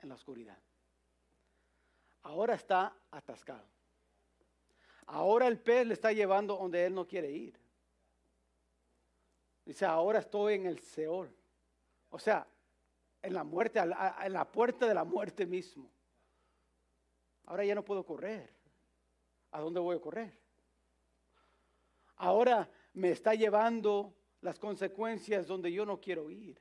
en 0.00 0.08
la 0.08 0.14
oscuridad. 0.14 0.58
Ahora 2.22 2.54
está 2.54 2.96
atascado. 3.10 3.66
Ahora 5.06 5.46
el 5.48 5.58
pez 5.58 5.86
le 5.86 5.94
está 5.94 6.12
llevando 6.12 6.56
donde 6.56 6.86
él 6.86 6.94
no 6.94 7.06
quiere 7.06 7.30
ir. 7.30 7.58
Dice, 9.64 9.84
ahora 9.84 10.20
estoy 10.20 10.54
en 10.54 10.66
el 10.66 10.78
Seol. 10.80 11.34
O 12.10 12.18
sea, 12.18 12.46
en 13.22 13.34
la 13.34 13.44
muerte, 13.44 13.78
en 13.78 14.32
la 14.32 14.50
puerta 14.50 14.86
de 14.86 14.94
la 14.94 15.04
muerte 15.04 15.46
mismo. 15.46 15.90
Ahora 17.46 17.64
ya 17.64 17.74
no 17.74 17.84
puedo 17.84 18.04
correr. 18.04 18.54
¿A 19.52 19.60
dónde 19.60 19.80
voy 19.80 19.96
a 19.96 20.00
correr? 20.00 20.38
Ahora 22.16 22.70
me 22.92 23.10
está 23.10 23.34
llevando 23.34 24.14
las 24.40 24.58
consecuencias 24.58 25.46
donde 25.46 25.72
yo 25.72 25.84
no 25.84 26.00
quiero 26.00 26.30
ir. 26.30 26.60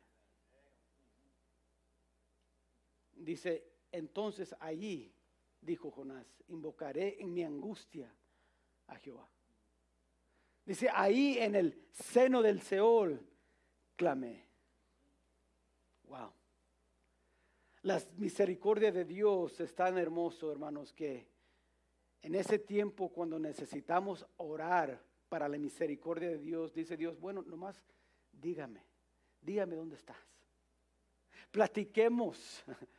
Dice, 3.19 3.65
entonces 3.91 4.55
allí, 4.59 5.13
dijo 5.61 5.91
Jonás, 5.91 6.25
invocaré 6.47 7.21
en 7.21 7.33
mi 7.33 7.43
angustia 7.43 8.13
a 8.87 8.95
Jehová. 8.95 9.29
Dice, 10.65 10.89
ahí 10.93 11.37
en 11.37 11.55
el 11.55 11.87
seno 11.91 12.41
del 12.41 12.61
Seol 12.61 13.19
clamé. 13.95 14.45
Wow. 16.03 16.31
La 17.81 18.01
misericordia 18.17 18.91
de 18.91 19.03
Dios 19.03 19.59
es 19.59 19.75
tan 19.75 19.97
hermoso, 19.97 20.51
hermanos, 20.51 20.93
que 20.93 21.27
en 22.21 22.35
ese 22.35 22.59
tiempo 22.59 23.09
cuando 23.09 23.37
necesitamos 23.37 24.25
orar 24.37 25.03
para 25.27 25.49
la 25.49 25.57
misericordia 25.57 26.29
de 26.29 26.39
Dios, 26.39 26.73
dice 26.73 26.95
Dios, 26.95 27.19
bueno, 27.19 27.41
nomás 27.41 27.83
dígame, 28.31 28.85
dígame 29.41 29.75
dónde 29.75 29.97
estás. 29.97 30.17
Platiquemos. 31.51 32.63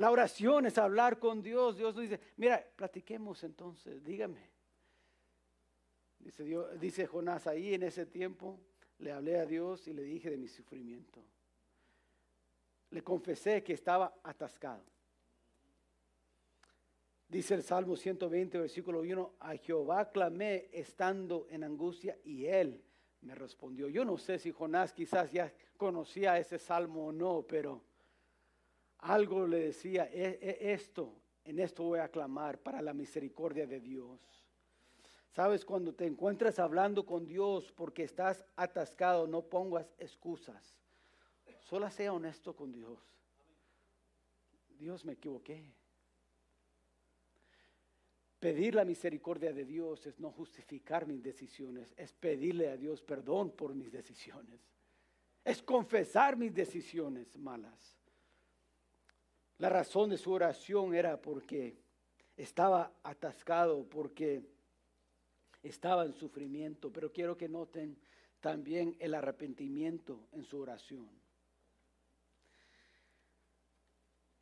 La 0.00 0.10
oración 0.10 0.64
es 0.64 0.78
hablar 0.78 1.18
con 1.18 1.42
Dios. 1.42 1.76
Dios 1.76 1.94
dice, 1.94 2.18
mira, 2.38 2.66
platiquemos 2.74 3.44
entonces, 3.44 4.02
dígame. 4.02 4.48
Dice 6.80 7.06
Jonás 7.06 7.46
ahí 7.46 7.74
en 7.74 7.82
ese 7.82 8.06
tiempo, 8.06 8.58
le 9.00 9.12
hablé 9.12 9.38
a 9.38 9.44
Dios 9.44 9.86
y 9.88 9.92
le 9.92 10.02
dije 10.02 10.30
de 10.30 10.38
mi 10.38 10.48
sufrimiento. 10.48 11.22
Le 12.88 13.04
confesé 13.04 13.62
que 13.62 13.74
estaba 13.74 14.14
atascado. 14.22 14.82
Dice 17.28 17.52
el 17.52 17.62
Salmo 17.62 17.94
120, 17.94 18.56
versículo 18.56 19.00
1, 19.00 19.34
a 19.38 19.54
Jehová 19.58 20.10
clamé 20.10 20.70
estando 20.72 21.46
en 21.50 21.62
angustia 21.62 22.16
y 22.24 22.46
él 22.46 22.82
me 23.20 23.34
respondió. 23.34 23.86
Yo 23.90 24.06
no 24.06 24.16
sé 24.16 24.38
si 24.38 24.50
Jonás 24.50 24.94
quizás 24.94 25.30
ya 25.30 25.52
conocía 25.76 26.38
ese 26.38 26.58
salmo 26.58 27.08
o 27.08 27.12
no, 27.12 27.44
pero 27.46 27.89
algo 29.02 29.46
le 29.46 29.60
decía, 29.66 30.08
e, 30.12 30.38
e, 30.40 30.72
esto, 30.72 31.14
en 31.44 31.58
esto 31.58 31.84
voy 31.84 32.00
a 32.00 32.08
clamar 32.08 32.58
para 32.58 32.82
la 32.82 32.92
misericordia 32.92 33.66
de 33.66 33.80
Dios. 33.80 34.20
Sabes, 35.30 35.64
cuando 35.64 35.94
te 35.94 36.06
encuentras 36.06 36.58
hablando 36.58 37.06
con 37.06 37.26
Dios 37.26 37.72
porque 37.72 38.02
estás 38.02 38.44
atascado, 38.56 39.26
no 39.26 39.42
pongas 39.42 39.94
excusas. 39.98 40.76
Solo 41.60 41.88
sea 41.90 42.12
honesto 42.12 42.54
con 42.54 42.72
Dios. 42.72 42.98
Dios 44.78 45.04
me 45.04 45.12
equivoqué. 45.12 45.72
Pedir 48.40 48.74
la 48.74 48.86
misericordia 48.86 49.52
de 49.52 49.66
Dios 49.66 50.06
es 50.06 50.18
no 50.18 50.30
justificar 50.32 51.06
mis 51.06 51.22
decisiones, 51.22 51.92
es 51.96 52.14
pedirle 52.14 52.70
a 52.70 52.76
Dios 52.76 53.02
perdón 53.02 53.50
por 53.50 53.74
mis 53.74 53.92
decisiones, 53.92 54.62
es 55.44 55.62
confesar 55.62 56.36
mis 56.38 56.54
decisiones 56.54 57.36
malas. 57.36 57.99
La 59.60 59.68
razón 59.68 60.08
de 60.08 60.16
su 60.16 60.32
oración 60.32 60.94
era 60.94 61.20
porque 61.20 61.76
estaba 62.34 62.94
atascado, 63.02 63.84
porque 63.84 64.42
estaba 65.62 66.06
en 66.06 66.14
sufrimiento, 66.14 66.90
pero 66.90 67.12
quiero 67.12 67.36
que 67.36 67.46
noten 67.46 67.98
también 68.40 68.96
el 68.98 69.12
arrepentimiento 69.12 70.28
en 70.32 70.44
su 70.44 70.58
oración. 70.58 71.10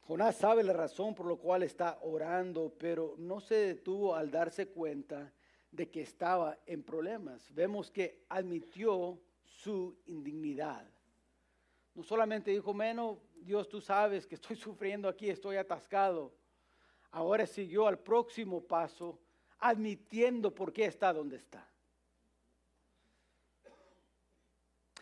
Jonás 0.03 0.37
sabe 0.37 0.63
la 0.63 0.73
razón 0.73 1.17
por 1.17 1.29
la 1.29 1.37
cual 1.37 1.65
está 1.65 1.99
orando, 2.03 2.73
pero 2.79 3.17
no 3.19 3.41
se 3.41 3.57
detuvo 3.57 4.15
al 4.15 4.31
darse 4.31 4.69
cuenta 4.69 5.33
de 5.73 5.91
que 5.91 6.03
estaba 6.03 6.61
en 6.65 6.85
problemas. 6.85 7.53
Vemos 7.53 7.91
que 7.91 8.25
admitió 8.29 9.19
su 9.43 9.99
indignidad. 10.07 10.89
No 11.97 12.05
solamente 12.05 12.53
dijo, 12.53 12.73
menos 12.73 13.19
Dios, 13.43 13.69
tú 13.69 13.81
sabes 13.81 14.27
que 14.27 14.35
estoy 14.35 14.57
sufriendo 14.57 15.09
aquí, 15.09 15.29
estoy 15.31 15.57
atascado. 15.57 16.33
Ahora 17.11 17.47
siguió 17.47 17.87
al 17.87 17.99
próximo 17.99 18.63
paso, 18.63 19.19
admitiendo 19.59 20.55
por 20.55 20.73
qué 20.73 20.85
está 20.85 21.13
donde 21.13 21.37
está. 21.37 21.67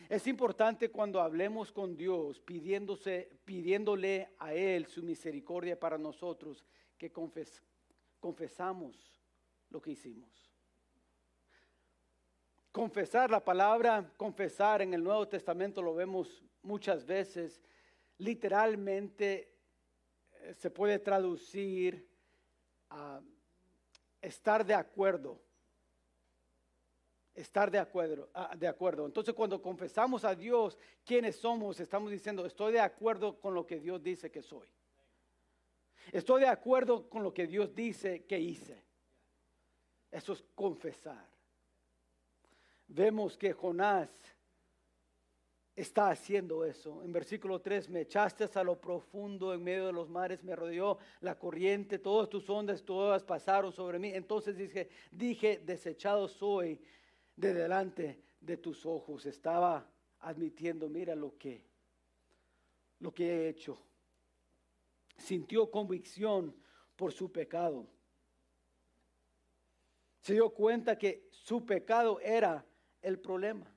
Es 0.08 0.26
importante 0.28 0.90
cuando 0.90 1.20
hablemos 1.20 1.72
con 1.72 1.96
Dios, 1.96 2.38
pidiéndose, 2.40 3.28
pidiéndole 3.44 4.28
a 4.38 4.54
Él 4.54 4.86
su 4.86 5.02
misericordia 5.02 5.78
para 5.78 5.98
nosotros, 5.98 6.64
que 6.96 7.10
confesamos 8.20 9.20
lo 9.70 9.82
que 9.82 9.90
hicimos. 9.90 10.30
Confesar 12.70 13.30
la 13.30 13.44
palabra, 13.44 14.12
confesar 14.16 14.82
en 14.82 14.94
el 14.94 15.02
Nuevo 15.02 15.26
Testamento 15.26 15.82
lo 15.82 15.94
vemos 15.94 16.44
muchas 16.62 17.04
veces, 17.04 17.60
literalmente 18.18 19.52
eh, 20.32 20.54
se 20.54 20.70
puede 20.70 20.98
traducir 20.98 22.08
a 22.90 23.20
estar 24.20 24.64
de 24.64 24.74
acuerdo 24.74 25.40
estar 27.36 27.70
de 27.70 27.78
acuerdo, 27.78 28.30
ah, 28.34 28.56
de 28.56 28.66
acuerdo. 28.66 29.06
Entonces 29.06 29.34
cuando 29.34 29.60
confesamos 29.60 30.24
a 30.24 30.34
Dios 30.34 30.78
quiénes 31.04 31.36
somos, 31.36 31.78
estamos 31.78 32.10
diciendo, 32.10 32.46
estoy 32.46 32.72
de 32.72 32.80
acuerdo 32.80 33.38
con 33.38 33.54
lo 33.54 33.66
que 33.66 33.78
Dios 33.78 34.02
dice 34.02 34.30
que 34.30 34.42
soy. 34.42 34.66
Estoy 36.12 36.42
de 36.42 36.48
acuerdo 36.48 37.08
con 37.08 37.22
lo 37.22 37.34
que 37.34 37.46
Dios 37.46 37.74
dice 37.74 38.24
que 38.24 38.38
hice. 38.38 38.82
Eso 40.10 40.32
es 40.32 40.42
confesar. 40.54 41.28
Vemos 42.88 43.36
que 43.36 43.52
Jonás 43.52 44.08
está 45.76 46.08
haciendo 46.08 46.64
eso. 46.64 47.02
En 47.04 47.12
versículo 47.12 47.60
3, 47.60 47.90
me 47.90 48.00
echaste 48.00 48.48
a 48.54 48.64
lo 48.64 48.80
profundo 48.80 49.52
en 49.52 49.62
medio 49.62 49.86
de 49.86 49.92
los 49.92 50.08
mares, 50.08 50.42
me 50.42 50.56
rodeó 50.56 50.98
la 51.20 51.38
corriente, 51.38 51.98
todas 51.98 52.30
tus 52.30 52.48
ondas, 52.48 52.82
todas 52.82 53.22
pasaron 53.22 53.72
sobre 53.72 53.98
mí. 53.98 54.08
Entonces 54.08 54.56
dije, 54.56 54.88
dije, 55.10 55.58
desechado 55.58 56.26
soy 56.28 56.80
de 57.36 57.52
delante 57.52 58.22
de 58.40 58.56
tus 58.56 58.86
ojos. 58.86 59.26
Estaba 59.26 59.86
admitiendo, 60.20 60.88
mira 60.88 61.14
lo 61.14 61.36
que, 61.36 61.66
lo 63.00 63.12
que 63.12 63.30
he 63.30 63.48
hecho. 63.50 63.78
Sintió 65.18 65.70
convicción 65.70 66.56
por 66.96 67.12
su 67.12 67.30
pecado. 67.30 67.86
Se 70.20 70.32
dio 70.32 70.48
cuenta 70.50 70.96
que 70.96 71.28
su 71.30 71.66
pecado 71.66 72.18
era 72.20 72.64
el 73.02 73.18
problema. 73.18 73.75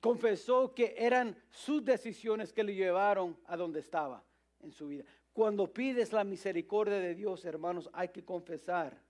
Confesó 0.00 0.74
que 0.74 0.94
eran 0.98 1.36
sus 1.50 1.84
decisiones 1.84 2.52
que 2.52 2.64
le 2.64 2.74
llevaron 2.74 3.38
a 3.46 3.56
donde 3.56 3.80
estaba 3.80 4.24
en 4.60 4.72
su 4.72 4.88
vida. 4.88 5.04
Cuando 5.32 5.72
pides 5.72 6.12
la 6.12 6.24
misericordia 6.24 6.98
de 6.98 7.14
Dios, 7.14 7.44
hermanos, 7.44 7.88
hay 7.92 8.08
que 8.08 8.24
confesar. 8.24 9.00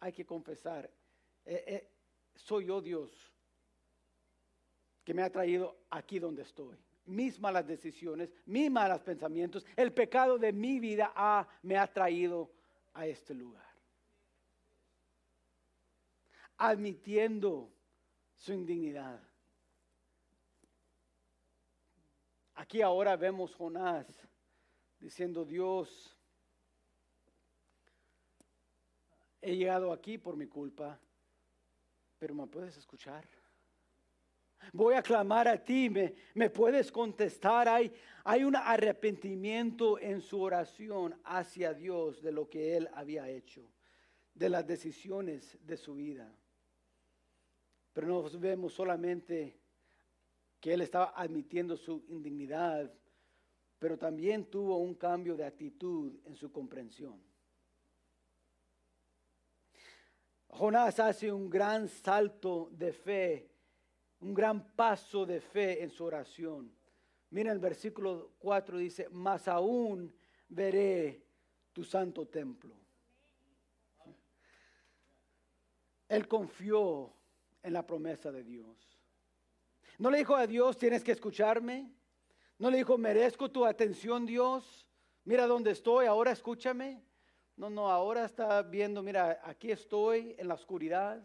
Hay 0.00 0.12
que 0.12 0.26
confesar 0.26 0.90
eh, 1.44 1.64
eh, 1.66 1.90
soy 2.34 2.66
yo 2.66 2.80
Dios 2.80 3.32
que 5.04 5.14
me 5.14 5.22
ha 5.22 5.30
traído 5.30 5.84
aquí 5.90 6.18
donde 6.18 6.42
estoy. 6.42 6.76
Mis 7.06 7.40
malas 7.40 7.66
decisiones, 7.66 8.32
mis 8.46 8.70
malos 8.70 9.00
pensamientos, 9.00 9.66
el 9.74 9.92
pecado 9.92 10.38
de 10.38 10.52
mi 10.52 10.78
vida 10.78 11.12
me 11.62 11.76
ha 11.76 11.92
traído 11.92 12.52
a 12.94 13.06
este 13.06 13.34
lugar. 13.34 13.66
Admitiendo 16.58 17.72
su 18.36 18.52
indignidad. 18.52 19.20
Aquí 22.62 22.80
ahora 22.80 23.16
vemos 23.16 23.56
Jonás 23.56 24.06
diciendo, 25.00 25.44
Dios, 25.44 26.16
he 29.40 29.56
llegado 29.56 29.92
aquí 29.92 30.16
por 30.16 30.36
mi 30.36 30.46
culpa 30.46 30.96
pero 32.22 32.36
me 32.36 32.46
puedes 32.46 32.76
escuchar. 32.76 33.26
Voy 34.72 34.94
a 34.94 35.02
clamar 35.02 35.48
a 35.48 35.56
ti, 35.60 35.90
me, 35.90 36.14
me 36.34 36.50
puedes 36.50 36.92
contestar. 36.92 37.68
Hay, 37.68 37.92
hay 38.22 38.44
un 38.44 38.54
arrepentimiento 38.54 39.98
en 39.98 40.20
su 40.20 40.40
oración 40.40 41.20
hacia 41.24 41.74
Dios 41.74 42.22
de 42.22 42.30
lo 42.30 42.48
que 42.48 42.76
él 42.76 42.88
había 42.94 43.28
hecho, 43.28 43.68
de 44.34 44.48
las 44.48 44.64
decisiones 44.64 45.58
de 45.66 45.76
su 45.76 45.96
vida. 45.96 46.32
Pero 47.92 48.06
no 48.06 48.22
vemos 48.38 48.72
solamente 48.72 49.61
que 50.62 50.72
él 50.72 50.80
estaba 50.80 51.12
admitiendo 51.16 51.76
su 51.76 52.04
indignidad, 52.06 52.88
pero 53.80 53.98
también 53.98 54.48
tuvo 54.48 54.78
un 54.78 54.94
cambio 54.94 55.36
de 55.36 55.44
actitud 55.44 56.20
en 56.24 56.36
su 56.36 56.52
comprensión. 56.52 57.20
Jonás 60.46 61.00
hace 61.00 61.32
un 61.32 61.50
gran 61.50 61.88
salto 61.88 62.70
de 62.70 62.92
fe, 62.92 63.50
un 64.20 64.32
gran 64.32 64.76
paso 64.76 65.26
de 65.26 65.40
fe 65.40 65.82
en 65.82 65.90
su 65.90 66.04
oración. 66.04 66.72
Mira 67.30 67.50
el 67.50 67.58
versículo 67.58 68.34
4 68.38 68.78
dice, 68.78 69.08
mas 69.08 69.48
aún 69.48 70.14
veré 70.48 71.26
tu 71.72 71.82
santo 71.82 72.28
templo. 72.28 72.76
Él 76.08 76.28
confió 76.28 77.12
en 77.64 77.72
la 77.72 77.84
promesa 77.84 78.30
de 78.30 78.44
Dios. 78.44 78.91
No 79.98 80.10
le 80.10 80.18
dijo 80.18 80.34
a 80.34 80.46
Dios, 80.46 80.76
tienes 80.76 81.04
que 81.04 81.12
escucharme. 81.12 81.90
No 82.58 82.70
le 82.70 82.78
dijo, 82.78 82.96
merezco 82.98 83.50
tu 83.50 83.64
atención, 83.64 84.26
Dios. 84.26 84.86
Mira 85.24 85.46
dónde 85.46 85.70
estoy, 85.72 86.06
ahora 86.06 86.32
escúchame. 86.32 87.02
No, 87.56 87.70
no, 87.70 87.90
ahora 87.90 88.24
está 88.24 88.62
viendo, 88.62 89.02
mira, 89.02 89.40
aquí 89.44 89.70
estoy 89.70 90.34
en 90.38 90.48
la 90.48 90.54
oscuridad. 90.54 91.22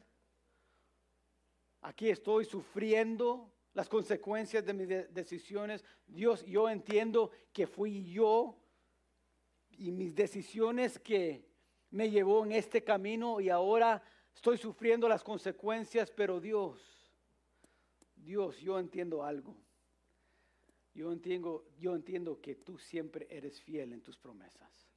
Aquí 1.82 2.10
estoy 2.10 2.46
sufriendo 2.46 3.52
las 3.74 3.88
consecuencias 3.88 4.66
de 4.66 4.74
mis 4.74 4.88
decisiones. 5.14 5.86
Dios, 6.06 6.44
yo 6.46 6.70
entiendo 6.70 7.32
que 7.54 7.68
fui 7.68 8.12
yo 8.12 8.58
y 9.70 9.92
mis 9.92 10.16
decisiones 10.16 11.00
que 11.00 11.48
me 11.92 12.10
llevó 12.10 12.44
en 12.44 12.54
este 12.54 12.84
camino 12.84 13.40
y 13.40 13.50
ahora 13.50 14.02
estoy 14.34 14.58
sufriendo 14.58 15.08
las 15.08 15.24
consecuencias, 15.24 16.12
pero 16.12 16.40
Dios, 16.40 16.97
Dios, 18.28 18.60
yo 18.60 18.78
entiendo 18.78 19.24
algo. 19.24 19.56
Yo 20.94 21.14
entiendo, 21.14 21.66
yo 21.80 21.96
entiendo 21.96 22.42
que 22.42 22.56
tú 22.56 22.78
siempre 22.78 23.26
eres 23.30 23.62
fiel 23.62 23.94
en 23.94 24.02
tus 24.02 24.18
promesas. 24.18 24.90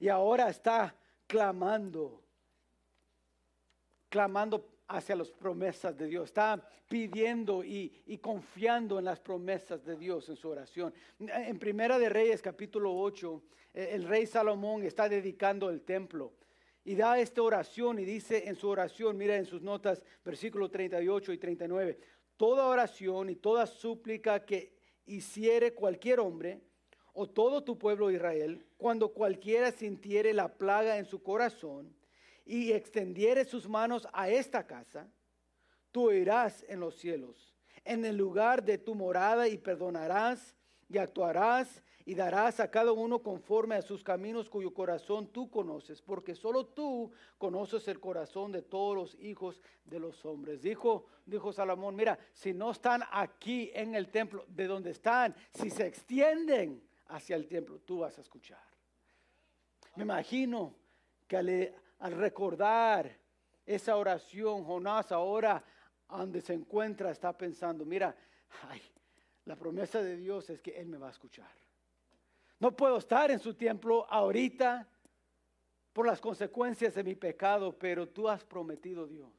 Y 0.00 0.08
ahora 0.08 0.48
está 0.48 0.96
clamando, 1.26 2.24
clamando 4.08 4.78
hacia 4.88 5.16
las 5.16 5.30
promesas 5.30 5.96
de 5.98 6.06
Dios, 6.06 6.24
está 6.24 6.66
pidiendo 6.88 7.62
y, 7.62 8.18
confiando 8.22 8.98
en 8.98 9.04
las 9.04 9.20
promesas 9.20 9.84
de 9.84 9.96
Dios 9.96 10.28
en 10.30 10.36
su 10.36 10.48
oración. 10.48 10.94
En 11.18 11.58
Primera 11.58 11.98
de 11.98 12.08
Reyes 12.08 12.40
capítulo 12.40 12.96
8, 12.96 13.42
eh, 13.74 13.88
el 13.92 14.04
rey 14.04 14.26
Salomón 14.26 14.82
está 14.82 15.10
dedicando 15.10 15.68
el 15.68 15.82
templo 15.82 16.32
y 16.84 16.94
da 16.94 17.18
esta 17.18 17.42
oración 17.42 17.98
y 17.98 18.04
dice 18.04 18.46
en 18.46 18.56
su 18.56 18.68
oración, 18.68 19.16
mira 19.16 19.36
en 19.36 19.46
sus 19.46 19.62
notas, 19.62 20.02
versículo 20.22 20.70
38 20.70 21.32
y 21.32 21.38
39, 21.38 21.98
toda 22.36 22.66
oración 22.66 23.30
y 23.30 23.36
toda 23.36 23.66
súplica 23.66 24.44
que 24.44 24.76
hiciere 25.06 25.74
cualquier 25.74 26.20
hombre 26.20 26.60
o 27.12 27.28
todo 27.28 27.62
tu 27.62 27.78
pueblo 27.78 28.10
Israel, 28.10 28.66
cuando 28.76 29.12
cualquiera 29.12 29.70
sintiere 29.70 30.34
la 30.34 30.56
plaga 30.56 30.98
en 30.98 31.04
su 31.04 31.22
corazón, 31.22 31.94
y 32.44 32.72
extendiere 32.72 33.44
sus 33.44 33.68
manos 33.68 34.06
a 34.12 34.28
esta 34.28 34.66
casa, 34.66 35.08
tú 35.90 36.10
irás 36.10 36.64
en 36.68 36.80
los 36.80 36.96
cielos, 36.96 37.54
en 37.84 38.04
el 38.04 38.16
lugar 38.16 38.64
de 38.64 38.78
tu 38.78 38.94
morada 38.94 39.48
y 39.48 39.56
perdonarás 39.56 40.54
y 40.88 40.98
actuarás 40.98 41.82
y 42.06 42.14
darás 42.14 42.60
a 42.60 42.70
cada 42.70 42.92
uno 42.92 43.20
conforme 43.20 43.76
a 43.76 43.82
sus 43.82 44.02
caminos 44.02 44.50
cuyo 44.50 44.74
corazón 44.74 45.28
tú 45.28 45.50
conoces, 45.50 46.02
porque 46.02 46.34
solo 46.34 46.66
tú 46.66 47.10
conoces 47.38 47.88
el 47.88 47.98
corazón 47.98 48.52
de 48.52 48.62
todos 48.62 48.94
los 48.94 49.14
hijos 49.20 49.60
de 49.84 49.98
los 49.98 50.24
hombres. 50.26 50.60
Dijo, 50.60 51.06
Salomón, 51.52 51.96
mira, 51.96 52.18
si 52.32 52.52
no 52.52 52.72
están 52.72 53.02
aquí 53.10 53.70
en 53.74 53.94
el 53.94 54.10
templo, 54.10 54.44
de 54.48 54.66
donde 54.66 54.90
están, 54.90 55.34
si 55.54 55.70
se 55.70 55.86
extienden 55.86 56.82
hacia 57.06 57.36
el 57.36 57.46
templo, 57.48 57.80
tú 57.80 58.00
vas 58.00 58.18
a 58.18 58.20
escuchar. 58.20 58.62
Me 59.96 60.02
imagino 60.02 60.74
que 61.26 61.36
al, 61.38 61.74
al 62.00 62.12
recordar 62.12 63.18
esa 63.64 63.96
oración, 63.96 64.64
Jonás 64.64 65.10
ahora 65.10 65.64
donde 66.08 66.42
se 66.42 66.52
encuentra 66.52 67.10
está 67.10 67.36
pensando, 67.36 67.84
mira, 67.84 68.14
ay, 68.68 68.82
la 69.46 69.56
promesa 69.56 70.02
de 70.02 70.16
Dios 70.16 70.50
es 70.50 70.60
que 70.60 70.78
Él 70.78 70.86
me 70.86 70.98
va 70.98 71.08
a 71.08 71.10
escuchar. 71.10 71.63
No 72.64 72.74
puedo 72.74 72.96
estar 72.96 73.30
en 73.30 73.38
su 73.38 73.52
templo 73.52 74.06
ahorita 74.10 74.88
por 75.92 76.06
las 76.06 76.18
consecuencias 76.18 76.94
de 76.94 77.04
mi 77.04 77.14
pecado, 77.14 77.78
pero 77.78 78.08
tú 78.08 78.26
has 78.26 78.42
prometido, 78.42 79.06
Dios, 79.06 79.30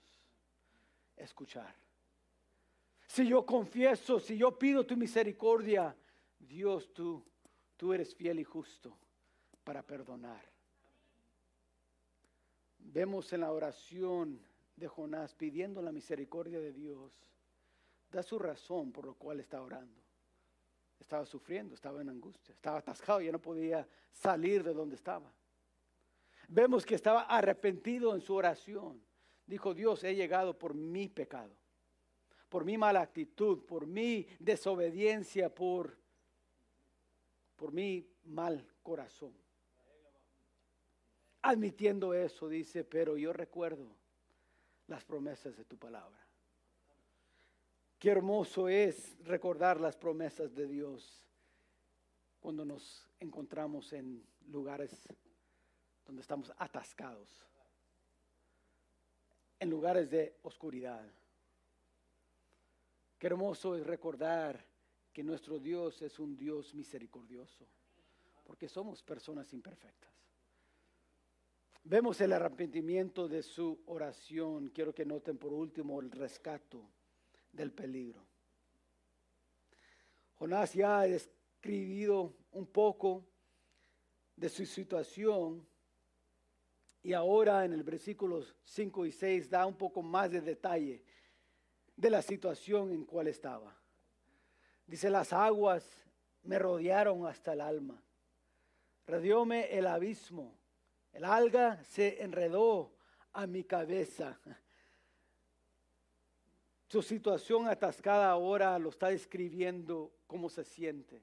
escuchar. 1.16 1.74
Si 3.08 3.28
yo 3.28 3.44
confieso, 3.44 4.20
si 4.20 4.38
yo 4.38 4.60
pido 4.60 4.86
tu 4.86 4.96
misericordia, 4.96 5.96
Dios, 6.38 6.94
tú, 6.94 7.26
tú 7.76 7.94
eres 7.94 8.14
fiel 8.14 8.42
y 8.42 8.44
justo 8.44 8.96
para 9.64 9.82
perdonar. 9.82 10.46
Vemos 12.78 13.34
en 13.34 13.42
la 13.42 13.52
oración 13.52 14.40
de 14.76 14.88
Jonás 14.88 15.34
pidiendo 15.34 15.82
la 15.82 15.92
misericordia 15.92 16.60
de 16.60 16.72
Dios, 16.72 17.12
da 18.12 18.22
su 18.22 18.38
razón 18.38 18.92
por 18.92 19.08
lo 19.08 19.16
cual 19.16 19.40
está 19.40 19.64
orando. 19.64 20.05
Estaba 21.00 21.26
sufriendo, 21.26 21.76
estaba 21.76 22.02
en 22.02 22.10
angustia, 22.10 22.54
estaba 22.54 22.80
atascado, 22.80 23.22
ya 23.22 23.32
no 23.32 23.40
podía 23.40 23.88
salir 24.12 24.64
de 24.64 24.74
donde 24.74 24.96
estaba. 24.96 25.32
Vemos 26.48 26.86
que 26.86 26.96
estaba 26.96 27.22
arrepentido 27.22 28.16
en 28.16 28.22
su 28.22 28.34
oración. 28.34 29.02
Dijo, 29.46 29.74
Dios, 29.74 30.04
he 30.04 30.16
llegado 30.16 30.58
por 30.58 30.74
mi 30.74 31.08
pecado, 31.08 31.56
por 32.50 32.66
mi 32.66 32.78
mala 32.78 33.02
actitud, 33.02 33.64
por 33.66 33.86
mi 33.86 34.28
desobediencia, 34.40 35.54
por, 35.54 35.98
por 37.56 37.72
mi 37.72 38.08
mal 38.24 38.66
corazón 38.82 39.46
admitiendo 41.46 42.16
eso, 42.16 42.50
dice, 42.50 42.84
pero 42.84 43.18
yo 43.18 43.32
recuerdo 43.32 43.96
las 44.88 45.06
promesas 45.06 45.56
de 45.56 45.64
tu 45.64 45.78
palabra. 45.78 46.25
Qué 48.00 48.10
hermoso 48.10 48.68
es 48.68 49.18
recordar 49.26 49.80
las 49.80 49.96
promesas 49.96 50.54
de 50.54 50.68
Dios 50.68 51.26
cuando 52.40 52.66
nos 52.66 53.10
encontramos 53.20 53.92
en 53.94 54.24
lugares 54.48 55.08
donde 56.06 56.22
estamos 56.22 56.52
atascados, 56.58 57.30
en 59.60 59.70
lugares 59.70 60.10
de 60.10 60.38
oscuridad. 60.44 61.04
Qué 63.18 63.28
hermoso 63.28 63.76
es 63.76 63.88
recordar 63.88 64.64
que 65.12 65.24
nuestro 65.24 65.58
Dios 65.58 66.02
es 66.02 66.20
un 66.20 66.36
Dios 66.36 66.76
misericordioso, 66.76 67.66
porque 68.44 68.68
somos 68.68 69.02
personas 69.02 69.52
imperfectas. 69.54 70.14
Vemos 71.86 72.20
el 72.20 72.34
arrepentimiento 72.34 73.28
de 73.28 73.42
su 73.42 73.82
oración. 73.86 74.70
Quiero 74.70 74.94
que 74.94 75.06
noten 75.06 75.38
por 75.38 75.54
último 75.54 76.02
el 76.02 76.12
rescato 76.12 76.84
del 77.56 77.72
peligro. 77.72 78.24
Jonás 80.36 80.74
ya 80.74 81.00
ha 81.00 81.08
describido 81.08 82.34
un 82.52 82.68
poco 82.68 83.26
de 84.36 84.50
su 84.50 84.66
situación 84.66 85.66
y 87.02 87.14
ahora 87.14 87.64
en 87.66 87.74
el 87.74 87.84
versículos 87.84 88.56
5 88.66 89.06
y 89.06 89.12
6 89.12 89.50
da 89.50 89.66
un 89.66 89.76
poco 89.76 90.02
más 90.02 90.32
de 90.32 90.42
detalle 90.42 91.04
de 91.96 92.10
la 92.10 92.22
situación 92.22 92.92
en 92.92 93.06
cual 93.06 93.28
estaba. 93.28 93.76
Dice, 94.86 95.10
las 95.10 95.32
aguas 95.32 95.88
me 96.44 96.60
rodearon 96.60 97.26
hasta 97.26 97.54
el 97.54 97.62
alma, 97.62 98.04
rodeóme 99.08 99.76
el 99.76 99.88
abismo 99.88 100.60
el 101.16 101.24
alga 101.24 101.82
se 101.86 102.22
enredó 102.22 102.92
a 103.32 103.48
mi 103.48 103.64
cabeza. 103.64 104.38
Su 106.96 107.02
situación 107.02 107.68
atascada 107.68 108.30
ahora 108.30 108.80
lo 108.80 108.88
está 108.88 109.10
describiendo 109.10 110.14
cómo 110.28 110.50
se 110.50 110.64
siente. 110.64 111.22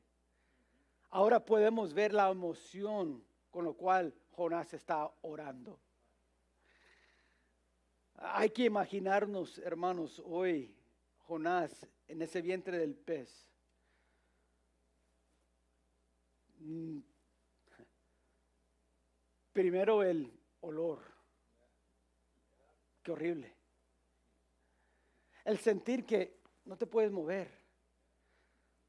Ahora 1.08 1.42
podemos 1.42 1.94
ver 1.94 2.12
la 2.12 2.28
emoción 2.28 3.24
con 3.50 3.64
lo 3.64 3.72
cual 3.72 4.14
Jonás 4.32 4.74
está 4.74 5.10
orando. 5.22 5.80
Hay 8.16 8.50
que 8.50 8.64
imaginarnos, 8.64 9.56
hermanos, 9.60 10.20
hoy 10.26 10.76
Jonás 11.20 11.88
en 12.06 12.20
ese 12.20 12.42
vientre 12.42 12.76
del 12.76 12.94
pez. 12.94 13.50
Mm, 16.58 16.98
Primero 19.54 20.02
el 20.02 20.38
olor. 20.60 20.98
Qué 23.02 23.10
horrible. 23.10 23.61
El 25.44 25.58
sentir 25.58 26.04
que 26.04 26.40
no 26.64 26.76
te 26.76 26.86
puedes 26.86 27.10
mover. 27.10 27.50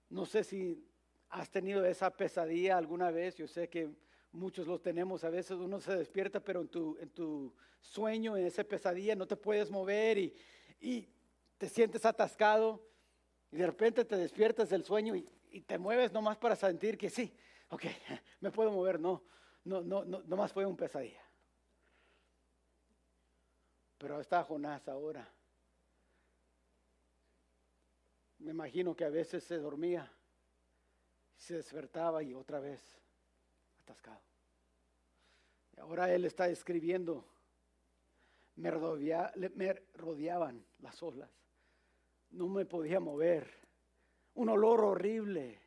No 0.10 0.26
sé 0.26 0.44
si 0.44 0.88
has 1.30 1.50
tenido 1.50 1.84
esa 1.86 2.12
pesadilla 2.12 2.78
alguna 2.78 3.12
vez. 3.12 3.36
Yo 3.36 3.48
sé 3.48 3.70
que 3.70 3.90
muchos 4.32 4.68
los 4.68 4.82
tenemos. 4.82 5.24
A 5.24 5.30
veces 5.30 5.58
uno 5.58 5.80
se 5.80 5.96
despierta, 5.96 6.40
pero 6.40 6.62
en 6.62 6.68
tu, 6.68 6.98
en 7.00 7.10
tu 7.10 7.54
sueño, 7.82 8.38
en 8.38 8.46
esa 8.46 8.64
pesadilla, 8.64 9.16
no 9.16 9.28
te 9.28 9.36
puedes 9.36 9.72
mover 9.72 10.18
y, 10.18 10.34
y 10.80 11.08
te 11.58 11.68
sientes 11.70 12.06
atascado. 12.06 12.86
Y 13.52 13.58
de 13.58 13.66
repente 13.66 14.06
te 14.06 14.18
despiertas 14.18 14.70
del 14.70 14.84
sueño 14.84 15.16
y, 15.16 15.28
y 15.52 15.62
te 15.62 15.78
mueves 15.78 16.12
nomás 16.12 16.38
para 16.38 16.56
sentir 16.56 16.98
que 16.98 17.10
sí, 17.10 17.32
ok, 17.70 17.84
me 18.42 18.52
puedo 18.52 18.72
mover. 18.72 19.00
No, 19.00 19.24
no, 19.64 19.82
no, 19.82 20.04
no, 20.04 20.36
más 20.36 20.52
fue 20.52 20.66
un 20.66 20.76
pesadilla. 20.76 21.22
Pero 23.98 24.20
está 24.20 24.44
Jonás 24.44 24.88
ahora. 24.88 25.32
Me 28.44 28.52
imagino 28.52 28.94
que 28.94 29.06
a 29.06 29.10
veces 29.10 29.42
se 29.46 29.58
dormía, 29.58 30.12
se 31.38 31.56
despertaba 31.56 32.22
y 32.22 32.34
otra 32.34 32.60
vez 32.60 33.02
atascado. 33.84 34.22
Y 35.78 35.80
ahora 35.80 36.14
él 36.14 36.26
está 36.26 36.50
escribiendo, 36.50 37.26
me, 38.58 38.70
me 39.56 39.82
rodeaban 39.94 40.62
las 40.80 41.02
olas, 41.02 41.32
no 42.32 42.50
me 42.50 42.66
podía 42.66 43.00
mover, 43.00 43.50
un 44.36 44.50
olor 44.50 44.82
horrible 44.82 45.62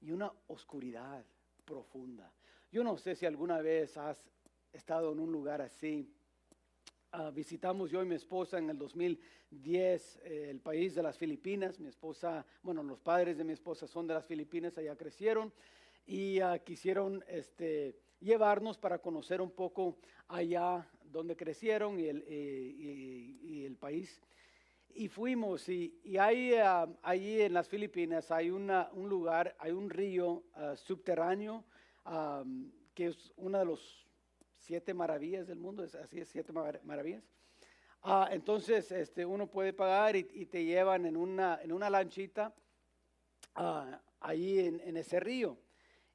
y 0.00 0.10
una 0.10 0.32
oscuridad 0.48 1.24
profunda. 1.64 2.32
Yo 2.72 2.82
no 2.82 2.98
sé 2.98 3.14
si 3.14 3.24
alguna 3.24 3.60
vez 3.62 3.96
has 3.96 4.18
estado 4.72 5.12
en 5.12 5.20
un 5.20 5.30
lugar 5.30 5.62
así, 5.62 6.12
Ah, 7.10 7.30
visitamos 7.30 7.90
yo 7.90 8.02
y 8.02 8.06
mi 8.06 8.16
esposa 8.16 8.58
en 8.58 8.68
el 8.68 8.76
2010 8.76 10.20
eh, 10.24 10.48
el 10.50 10.60
país 10.60 10.94
de 10.94 11.02
las 11.02 11.16
Filipinas. 11.16 11.80
Mi 11.80 11.88
esposa, 11.88 12.44
bueno, 12.62 12.82
los 12.82 13.00
padres 13.00 13.38
de 13.38 13.44
mi 13.44 13.54
esposa 13.54 13.86
son 13.86 14.06
de 14.06 14.12
las 14.12 14.26
Filipinas, 14.26 14.76
allá 14.76 14.94
crecieron 14.94 15.50
y 16.06 16.40
ah, 16.40 16.58
quisieron 16.58 17.24
este, 17.26 17.96
llevarnos 18.20 18.76
para 18.76 18.98
conocer 18.98 19.40
un 19.40 19.50
poco 19.50 19.96
allá 20.28 20.86
donde 21.02 21.34
crecieron 21.34 21.98
y 21.98 22.08
el, 22.08 22.24
y, 22.28 23.64
el 23.64 23.76
país. 23.76 24.20
Y 24.94 25.08
fuimos 25.08 25.66
y, 25.70 25.98
y 26.04 26.18
hay 26.18 26.56
ah, 26.56 26.86
allí 27.02 27.40
en 27.40 27.54
las 27.54 27.70
Filipinas 27.70 28.30
hay 28.30 28.50
una, 28.50 28.90
un 28.92 29.08
lugar, 29.08 29.56
hay 29.60 29.72
un 29.72 29.88
río 29.88 30.44
subterráneo 30.74 31.64
que 32.94 33.06
es 33.06 33.32
uno 33.36 33.58
de 33.58 33.64
los 33.64 34.07
siete 34.68 34.92
maravillas 34.92 35.46
del 35.46 35.58
mundo, 35.58 35.82
así 35.82 36.20
es, 36.20 36.28
siete 36.28 36.52
maravillas. 36.52 37.24
Ah, 38.02 38.28
entonces, 38.30 38.92
este, 38.92 39.24
uno 39.24 39.46
puede 39.46 39.72
pagar 39.72 40.14
y, 40.14 40.44
te 40.44 40.62
llevan 40.62 41.06
en 41.06 41.16
una, 41.16 41.58
en 41.62 41.72
una 41.72 41.88
lanchita 41.88 42.54
ah, 43.54 43.98
ahí 44.20 44.58
en, 44.58 44.94
ese 44.98 45.20
río. 45.20 45.56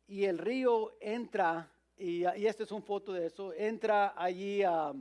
Y 0.06 0.26
el 0.26 0.38
río 0.38 0.96
entra, 1.02 1.68
y, 1.98 2.20
y 2.20 2.46
esta 2.46 2.62
es 2.62 2.72
una 2.72 2.84
foto 2.84 3.12
de 3.12 3.26
eso, 3.26 3.54
entra 3.54 4.14
allí 4.16 4.62
a, 4.62 4.94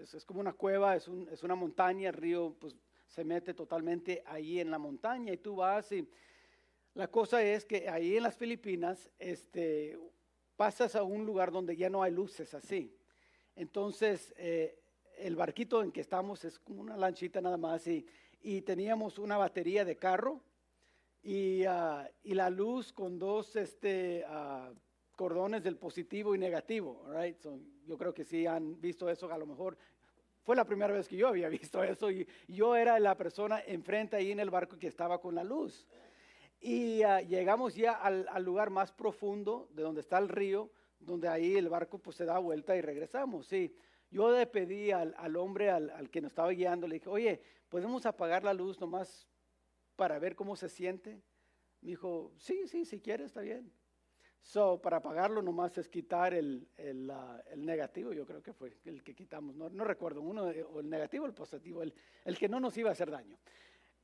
es, 0.00 0.24
como 0.24 0.38
una 0.38 0.52
cueva, 0.52 0.94
es, 0.94 1.08
un, 1.08 1.28
es, 1.32 1.42
una 1.42 1.56
montaña, 1.56 2.10
el 2.10 2.14
río 2.14 2.54
pues, 2.60 2.76
se 3.08 3.24
mete 3.24 3.54
totalmente 3.54 4.22
ahí 4.24 4.60
en 4.60 4.70
la 4.70 4.78
montaña 4.78 5.32
y 5.32 5.38
tú 5.38 5.56
vas 5.56 5.90
y 5.90 6.08
la 6.94 7.08
cosa 7.08 7.42
es 7.42 7.64
que 7.64 7.88
ahí 7.88 8.16
en 8.16 8.22
las 8.22 8.36
Filipinas, 8.36 9.10
este, 9.18 9.98
pasas 10.60 10.94
a 10.94 11.02
un 11.02 11.24
lugar 11.24 11.50
donde 11.50 11.74
ya 11.74 11.88
no 11.88 12.02
hay 12.02 12.12
luces 12.12 12.52
así. 12.52 12.94
Entonces, 13.56 14.34
eh, 14.36 14.78
el 15.16 15.34
barquito 15.34 15.82
en 15.82 15.90
que 15.90 16.02
estamos 16.02 16.44
es 16.44 16.58
como 16.58 16.82
una 16.82 16.98
lanchita 16.98 17.40
nada 17.40 17.56
más 17.56 17.86
y, 17.86 18.04
y 18.42 18.60
teníamos 18.60 19.18
una 19.18 19.38
batería 19.38 19.86
de 19.86 19.96
carro 19.96 20.42
y, 21.22 21.64
ah, 21.64 22.06
y 22.22 22.34
la 22.34 22.50
luz 22.50 22.92
con 22.92 23.18
dos 23.18 23.56
este, 23.56 24.22
uh, 24.28 24.74
cordones 25.16 25.62
del 25.62 25.78
positivo 25.78 26.34
y 26.34 26.38
negativo. 26.38 27.06
Right? 27.08 27.38
yo 27.86 27.96
creo 27.96 28.12
que 28.12 28.26
sí 28.26 28.44
han 28.46 28.78
visto 28.82 29.08
eso, 29.08 29.32
a 29.32 29.38
lo 29.38 29.46
mejor 29.46 29.78
fue 30.42 30.56
la 30.56 30.66
primera 30.66 30.92
vez 30.92 31.08
que 31.08 31.16
yo 31.16 31.28
había 31.28 31.48
visto 31.58 31.82
eso 31.82 32.10
y 32.10 32.28
yo 32.48 32.76
era 32.76 33.00
la 33.00 33.16
persona 33.16 33.62
enfrente 33.66 34.16
ahí 34.16 34.30
en 34.30 34.40
el 34.40 34.50
barco 34.50 34.78
que 34.78 34.88
estaba 34.88 35.22
con 35.22 35.34
la 35.34 35.42
luz. 35.42 35.86
Y 36.60 37.02
ah, 37.02 37.22
llegamos 37.22 37.74
ya 37.74 37.92
al, 37.92 38.44
lugar 38.44 38.68
más 38.68 38.92
profundo 38.92 39.68
de 39.72 39.82
donde 39.82 40.02
está 40.02 40.18
el 40.18 40.28
río, 40.28 40.70
donde 40.98 41.26
ahí 41.26 41.56
el 41.56 41.70
barco 41.70 41.98
pues 41.98 42.16
se 42.16 42.26
da 42.26 42.38
vuelta 42.38 42.76
y 42.76 42.82
regresamos. 42.82 43.46
Sí, 43.46 43.74
yo 44.10 44.30
le 44.30 44.46
pedí 44.46 44.90
al, 44.90 45.36
hombre, 45.36 45.70
al, 45.70 46.10
que 46.10 46.20
nos 46.20 46.32
estaba 46.32 46.50
guiando, 46.50 46.86
le 46.86 46.96
dije, 46.96 47.08
oye, 47.08 47.40
¿podemos 47.70 48.04
apagar 48.04 48.44
la 48.44 48.52
luz 48.52 48.78
nomás 48.78 49.26
para 49.96 50.18
ver 50.18 50.36
cómo 50.36 50.54
se 50.54 50.68
siente? 50.68 51.22
Me 51.80 51.90
dijo, 51.90 52.34
sí, 52.36 52.68
sí, 52.68 52.84
si 52.84 53.00
quieres, 53.00 53.28
está 53.28 53.40
bien. 53.40 53.72
So, 54.42 54.80
para 54.80 54.98
apagarlo 54.98 55.42
nomás 55.42 55.76
es 55.78 55.88
quitar 55.88 56.34
el, 56.34 56.68
el, 56.76 57.10
ah, 57.10 57.42
negativo, 57.56 58.12
yo 58.12 58.26
creo 58.26 58.42
que 58.42 58.52
fue 58.52 58.74
el 58.84 59.02
que 59.02 59.14
quitamos, 59.14 59.54
no, 59.54 59.68
no 59.68 59.84
recuerdo, 59.84 60.22
uno, 60.22 60.50
eh, 60.50 60.62
o 60.62 60.80
el 60.80 60.88
negativo 60.88 61.26
el 61.26 61.34
positivo, 61.34 61.82
el, 61.82 61.92
el, 62.24 62.38
que 62.38 62.48
no 62.48 62.58
nos 62.58 62.76
iba 62.78 62.88
a 62.88 62.92
hacer 62.92 63.10
daño. 63.10 63.38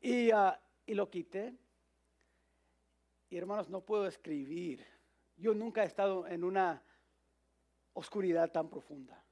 Y, 0.01 0.31
ah, 0.31 0.59
y 0.85 0.95
lo 0.95 1.11
quité 1.11 1.55
y 3.29 3.37
hermanos, 3.37 3.69
no 3.69 3.81
puedo 3.81 4.07
escribir. 4.07 4.87
Yo 5.37 5.53
nunca 5.53 5.83
he 5.83 5.87
estado 5.87 6.27
en 6.29 6.45
una 6.45 6.83
oscuridad 7.93 8.51
tan 8.53 8.69
profunda. 8.69 9.23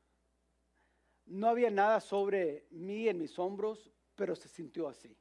No 1.27 1.49
había 1.49 1.71
nada 1.71 2.01
sobre 2.01 2.67
mí 2.71 3.09
en 3.09 3.19
mis 3.19 3.39
hombros, 3.39 3.91
pero 4.15 4.35
se 4.35 4.49
sintió 4.49 4.89
así. 4.89 5.17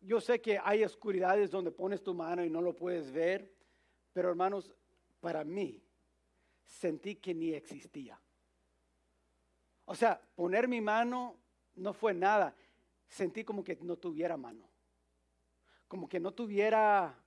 yo 0.00 0.20
sé 0.20 0.40
que 0.40 0.58
hay 0.62 0.84
oscuridades 0.84 1.50
donde 1.50 1.70
pones 1.70 2.02
tu 2.02 2.14
mano 2.14 2.44
y 2.44 2.50
no 2.50 2.62
lo 2.62 2.74
puedes 2.74 3.10
ver, 3.10 3.52
pero 4.12 4.30
hermanos, 4.30 4.72
para 5.20 5.44
mí 5.44 5.82
sentí 6.64 7.16
que 7.16 7.34
ni 7.34 7.52
existía. 7.52 8.20
O 9.84 9.94
sea, 9.94 10.20
poner 10.34 10.68
mi 10.68 10.80
mano 10.80 11.36
no 11.74 11.92
fue 11.92 12.14
nada, 12.14 12.54
sentí 13.08 13.44
como 13.44 13.64
que 13.64 13.76
no 13.82 13.96
tuviera 13.96 14.36
mano 14.36 14.69
como 15.90 16.08
que 16.08 16.20
no 16.20 16.32
tuviera 16.32 17.18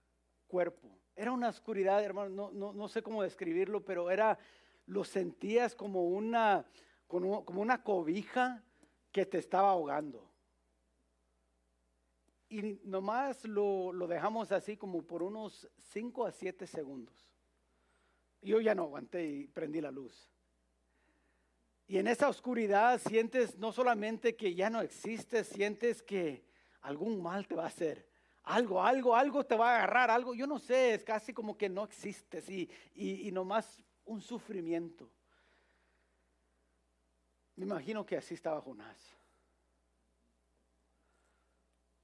cuerpo. 0.48 0.98
Era 1.18 1.34
una 1.34 1.50
oscuridad, 1.50 2.02
hermano, 2.02 2.50
no, 2.54 2.88
sé 2.88 3.04
cómo 3.04 3.22
describirlo, 3.22 3.84
pero 3.84 4.10
era, 4.10 4.40
lo 4.86 5.04
sentías 5.04 5.76
como 5.76 6.08
una, 6.08 6.66
como, 7.06 7.44
una 7.48 7.84
cobija 7.84 8.64
que 9.12 9.26
te 9.26 9.38
estaba 9.38 9.72
ahogando. 9.72 10.32
Y 12.48 12.80
nomás 12.86 13.44
lo, 13.44 13.92
lo 13.92 14.08
dejamos 14.08 14.54
así 14.54 14.78
como 14.78 15.02
por 15.02 15.24
unos 15.24 15.70
5 15.92 16.26
a 16.26 16.32
7 16.32 16.66
segundos. 16.66 17.36
Yo 18.42 18.62
ya 18.62 18.74
no 18.74 18.84
aguanté 18.84 19.26
y 19.26 19.48
prendí 19.48 19.82
la 19.82 19.92
luz. 19.92 20.32
Y 21.86 21.98
en 21.98 22.08
esa 22.08 22.30
oscuridad 22.30 23.02
sientes 23.02 23.58
no 23.58 23.74
solamente 23.74 24.38
que 24.38 24.56
ya 24.56 24.70
no 24.70 24.80
existes, 24.80 25.48
sientes 25.48 26.02
que 26.02 26.46
algún 26.80 27.22
mal 27.22 27.46
te 27.46 27.56
va 27.56 27.66
a 27.66 27.68
hacer 27.68 28.13
algo, 28.44 28.84
algo, 28.84 29.16
algo 29.16 29.46
te 29.46 29.56
va 29.56 29.72
a 29.72 29.76
agarrar, 29.76 30.12
algo, 30.12 30.34
yo 30.34 30.46
no 30.46 30.60
sé, 30.60 30.96
es 30.96 31.04
casi 31.04 31.34
como 31.34 31.58
que 31.58 31.70
no 31.70 31.84
existes 31.84 32.50
y, 32.50 32.70
y, 32.96 33.32
nomás 33.32 33.82
un 34.06 34.22
sufrimiento. 34.22 35.10
Me 37.56 37.66
imagino 37.66 38.06
que 38.06 38.18
así 38.18 38.34
estaba 38.34 38.60
Jonás. 38.60 39.16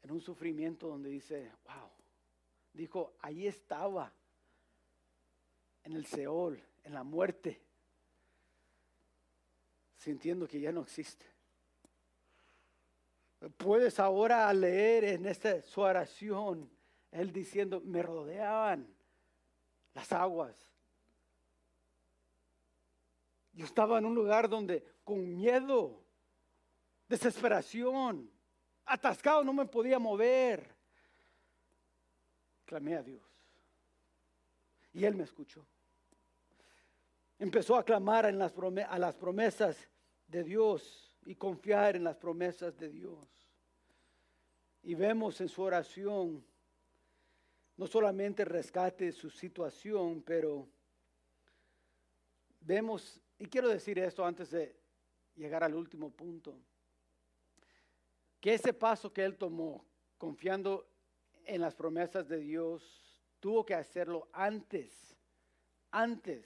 En 0.02 0.12
un 0.12 0.22
sufrimiento 0.22 0.88
donde 0.88 1.10
dice, 1.10 1.52
wow, 1.66 1.90
dijo, 2.72 3.16
ahí 3.20 3.46
estaba, 3.46 4.14
en 5.84 5.94
el 5.94 6.06
Seol, 6.06 6.62
en 6.84 6.94
la 6.94 7.04
muerte, 7.04 7.62
sintiendo 9.98 10.48
que 10.48 10.62
ya 10.62 10.72
no 10.72 10.82
existe. 10.82 11.26
Puedes 13.58 14.00
ahora 14.00 14.54
leer 14.54 15.06
en 15.06 15.26
esta 15.26 15.62
su 15.62 15.80
oración, 15.82 16.70
él 17.12 17.32
diciendo, 17.32 17.82
me 17.82 18.02
rodeaban 18.02 18.86
las 19.94 20.12
aguas. 20.12 20.56
Yo 23.54 23.66
estaba 23.66 23.98
en 23.98 24.06
un 24.06 24.16
lugar 24.16 24.50
donde 24.50 24.84
con 25.04 25.36
miedo, 25.36 26.04
desesperación, 27.08 28.30
atascado, 28.86 29.44
no 29.44 29.54
me 29.54 29.66
podía 29.66 30.00
mover. 30.00 30.76
Clamé 32.66 32.96
a 32.96 33.04
Dios. 33.04 33.24
Y 34.94 35.06
Él 35.06 35.16
me 35.16 35.24
escuchó. 35.24 35.66
Empezó 37.38 37.78
a 37.78 37.86
clamar 37.86 38.26
en 38.26 38.38
las 38.38 38.54
a 38.90 39.00
las 39.00 39.16
promesas 39.16 39.90
de 40.28 40.44
Dios 40.44 41.09
y 41.26 41.36
confiar 41.36 41.96
en 41.96 42.04
las 42.04 42.18
promesas 42.18 42.78
de 42.78 42.90
Dios. 42.90 43.28
Y 44.84 44.96
vemos 44.96 45.42
en 45.42 45.50
su 45.50 45.62
oración 45.62 46.46
no 47.80 47.88
solamente 47.88 48.44
rescate 48.44 49.10
su 49.14 49.30
situación, 49.30 50.22
pero 50.22 50.68
vemos, 52.60 53.22
y 53.38 53.46
quiero 53.46 53.70
decir 53.70 53.98
esto 54.00 54.26
antes 54.26 54.52
de 54.52 54.76
llegar 55.36 55.64
al 55.64 55.74
último 55.74 56.12
punto, 56.12 56.60
que 58.42 58.54
ese 58.54 58.74
paso 58.74 59.14
que 59.14 59.24
él 59.24 59.38
tomó, 59.38 59.86
confiando 60.18 60.90
en 61.46 61.62
las 61.62 61.74
promesas 61.74 62.28
de 62.28 62.40
Dios, 62.40 63.24
tuvo 63.40 63.66
que 63.66 63.76
hacerlo 63.76 64.28
antes, 64.34 65.16
antes 65.92 66.46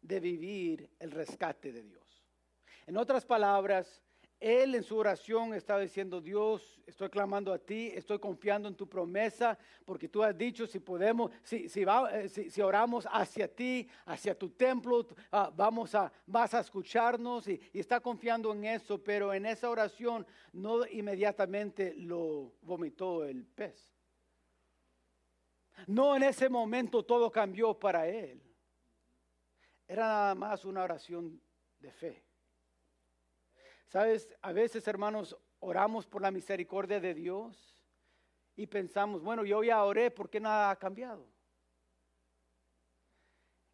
de 0.00 0.18
vivir 0.18 0.90
el 0.98 1.12
rescate 1.12 1.70
de 1.70 1.84
Dios. 1.84 2.05
En 2.86 2.96
otras 2.96 3.24
palabras, 3.24 4.02
él 4.38 4.74
en 4.74 4.82
su 4.82 4.96
oración 4.96 5.54
estaba 5.54 5.80
diciendo, 5.80 6.20
Dios, 6.20 6.78
estoy 6.86 7.08
clamando 7.08 7.52
a 7.52 7.58
ti, 7.58 7.90
estoy 7.94 8.18
confiando 8.18 8.68
en 8.68 8.74
tu 8.74 8.86
promesa, 8.86 9.58
porque 9.84 10.08
tú 10.08 10.22
has 10.22 10.36
dicho, 10.36 10.66
si 10.66 10.78
podemos, 10.78 11.32
si, 11.42 11.68
si, 11.68 11.82
eh, 11.82 12.62
oramos 12.62 13.08
hacia 13.10 13.52
ti, 13.52 13.88
hacia 14.04 14.38
tu 14.38 14.50
templo, 14.50 15.06
ah, 15.32 15.50
vamos 15.54 15.94
a, 15.94 16.12
vas 16.26 16.52
a 16.52 16.60
escucharnos 16.60 17.48
y, 17.48 17.58
y, 17.72 17.80
está 17.80 17.98
confiando 17.98 18.52
en 18.52 18.66
eso, 18.66 19.02
pero 19.02 19.32
en 19.32 19.46
esa 19.46 19.70
oración 19.70 20.26
no 20.52 20.86
inmediatamente 20.86 21.94
lo 21.96 22.52
vomitó 22.60 23.24
el 23.24 23.46
pez. 23.46 23.96
No 25.86 26.14
en 26.14 26.24
ese 26.24 26.48
momento 26.48 27.04
todo 27.04 27.32
cambió 27.32 27.78
para 27.78 28.06
él. 28.06 28.42
Era 29.88 30.06
nada 30.06 30.34
más 30.34 30.64
una 30.64 30.82
oración 30.82 31.40
de 31.78 31.92
fe. 31.92 32.25
Sabes, 33.86 34.34
a 34.42 34.52
veces 34.52 34.86
hermanos 34.88 35.36
oramos 35.60 36.06
por 36.06 36.22
la 36.22 36.30
misericordia 36.30 37.00
de 37.00 37.14
Dios 37.14 37.84
y 38.56 38.66
pensamos, 38.66 39.22
bueno, 39.22 39.44
yo 39.44 39.62
ya 39.62 39.84
oré, 39.84 40.10
¿por 40.10 40.28
qué 40.28 40.40
nada 40.40 40.70
ha 40.70 40.76
cambiado? 40.76 41.26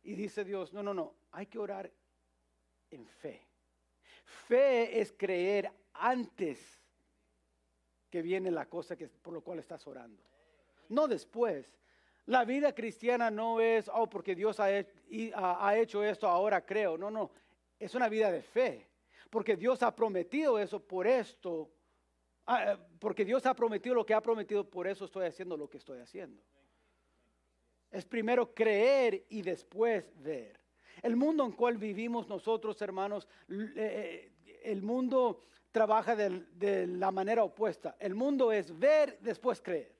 Y 0.02 0.14
dice 0.14 0.44
Dios, 0.44 0.72
no, 0.72 0.82
no, 0.82 0.92
no, 0.92 1.14
hay 1.30 1.46
que 1.46 1.58
orar 1.58 1.90
en 2.90 3.06
fe. 3.06 3.46
Fe 4.46 5.00
es 5.00 5.12
creer 5.12 5.72
antes 5.94 6.80
que 8.10 8.20
viene 8.20 8.50
la 8.50 8.66
cosa 8.66 8.96
que, 8.96 9.08
por 9.08 9.32
lo 9.32 9.40
cual 9.40 9.58
estás 9.58 9.86
orando. 9.86 10.22
No 10.88 11.08
después. 11.08 11.78
La 12.26 12.44
vida 12.44 12.74
cristiana 12.74 13.30
no 13.30 13.60
es, 13.60 13.90
oh, 13.92 14.08
porque 14.08 14.34
Dios 14.34 14.60
ha, 14.60 14.66
ha 14.66 15.76
hecho 15.78 16.04
esto, 16.04 16.28
ahora 16.28 16.64
creo. 16.64 16.98
No, 16.98 17.10
no. 17.10 17.30
Es 17.78 17.94
una 17.94 18.08
vida 18.08 18.30
de 18.30 18.42
fe. 18.42 18.91
Porque 19.30 19.56
Dios 19.56 19.82
ha 19.82 19.94
prometido 19.94 20.58
eso, 20.58 20.80
por 20.80 21.06
esto. 21.06 21.70
Ah, 22.46 22.78
porque 22.98 23.24
Dios 23.24 23.46
ha 23.46 23.54
prometido 23.54 23.94
lo 23.94 24.04
que 24.04 24.14
ha 24.14 24.20
prometido, 24.20 24.68
por 24.68 24.86
eso 24.86 25.04
estoy 25.04 25.26
haciendo 25.26 25.56
lo 25.56 25.68
que 25.68 25.78
estoy 25.78 26.00
haciendo. 26.00 26.42
Es 27.90 28.04
primero 28.04 28.54
creer 28.54 29.26
y 29.28 29.42
después 29.42 30.10
ver. 30.22 30.58
El 31.02 31.16
mundo 31.16 31.44
en 31.44 31.52
cual 31.52 31.78
vivimos 31.78 32.28
nosotros, 32.28 32.80
hermanos, 32.82 33.28
eh, 33.48 34.32
el 34.64 34.82
mundo 34.82 35.44
trabaja 35.72 36.14
de, 36.14 36.86
la 36.86 37.10
manera 37.10 37.42
opuesta. 37.42 37.96
El 37.98 38.14
mundo 38.14 38.52
es 38.52 38.78
ver, 38.78 39.18
después 39.20 39.60
creer. 39.60 39.94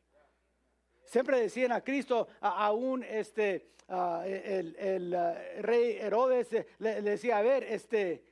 Siempre 1.04 1.40
decían 1.40 1.72
a 1.72 1.82
Cristo, 1.82 2.28
aún 2.40 3.02
este, 3.02 3.72
el, 3.88 5.16
rey 5.60 5.96
Herodes 5.98 6.48
le, 6.78 7.02
decía, 7.02 7.38
a 7.38 7.42
ver, 7.42 7.64
este, 7.64 8.22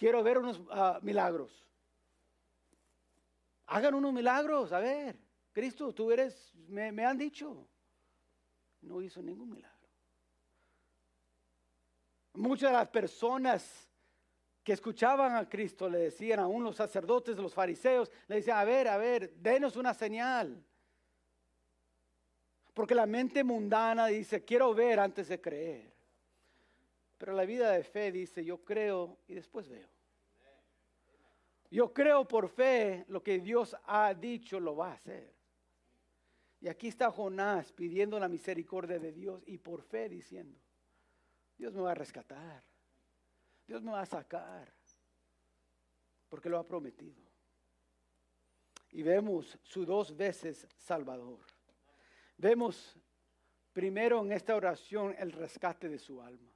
quiero 0.00 0.22
ver 0.22 0.38
unos 0.38 0.58
milagros. 1.02 1.52
Hagan 3.66 3.94
unos 3.94 4.14
milagros, 4.14 4.72
a 4.72 4.80
ver, 4.80 5.16
Cristo, 5.52 5.92
tú 5.92 6.10
eres, 6.10 6.52
me 6.68 7.04
han 7.04 7.18
dicho. 7.18 7.68
No 8.80 9.02
hizo 9.02 9.22
ningún 9.22 9.50
milagro. 9.50 9.88
Muchas 12.32 12.70
de 12.70 12.78
las 12.78 12.88
personas 12.88 13.88
que 14.64 14.72
escuchaban 14.72 15.36
a 15.36 15.46
Cristo 15.48 15.88
le 15.88 15.98
decían, 15.98 16.40
a 16.40 16.48
los 16.48 16.76
sacerdotes, 16.76 17.36
los 17.36 17.52
fariseos, 17.52 18.10
le 18.26 18.36
decían, 18.36 18.56
a 18.56 18.64
ver, 18.64 18.88
a 18.88 18.96
ver, 18.96 19.34
denos 19.34 19.76
una 19.76 19.92
señal. 19.92 20.64
Porque 22.72 22.94
la 22.94 23.04
mente 23.04 23.44
mundana 23.44 24.06
dice, 24.06 24.44
quiero 24.44 24.72
ver 24.74 24.98
antes 24.98 25.28
de 25.28 25.40
creer. 25.40 25.89
Pero 27.20 27.34
la 27.34 27.44
vida 27.44 27.72
de 27.72 27.84
fe 27.84 28.10
dice, 28.10 28.42
yo 28.42 28.64
creo 28.64 29.18
y 29.28 29.34
después 29.34 29.68
veo. 29.68 29.90
Yo 31.70 31.92
creo 31.92 32.26
por 32.26 32.48
fe 32.48 33.04
lo 33.08 33.22
que 33.22 33.40
Dios 33.40 33.76
ha 33.84 34.14
dicho 34.14 34.58
lo 34.58 34.74
va 34.74 34.92
a 34.92 34.94
hacer. 34.94 35.36
Y 36.60 36.68
aquí 36.68 36.88
está 36.88 37.10
Jonás 37.10 37.72
pidiendo 37.72 38.18
la 38.18 38.26
misericordia 38.26 38.98
de 38.98 39.12
Dios 39.12 39.42
y 39.46 39.58
por 39.58 39.82
fe 39.82 40.08
diciendo, 40.08 40.58
Dios 41.58 41.74
me 41.74 41.82
va 41.82 41.90
a 41.90 41.94
rescatar. 41.94 42.64
Dios 43.66 43.82
me 43.82 43.92
va 43.92 44.00
a 44.00 44.06
sacar. 44.06 44.72
Porque 46.26 46.48
lo 46.48 46.58
ha 46.58 46.66
prometido. 46.66 47.22
Y 48.92 49.02
vemos 49.02 49.58
su 49.62 49.84
dos 49.84 50.16
veces 50.16 50.66
Salvador. 50.78 51.40
Vemos 52.38 52.98
primero 53.74 54.22
en 54.22 54.32
esta 54.32 54.56
oración 54.56 55.14
el 55.18 55.32
rescate 55.32 55.86
de 55.90 55.98
su 55.98 56.22
alma. 56.22 56.50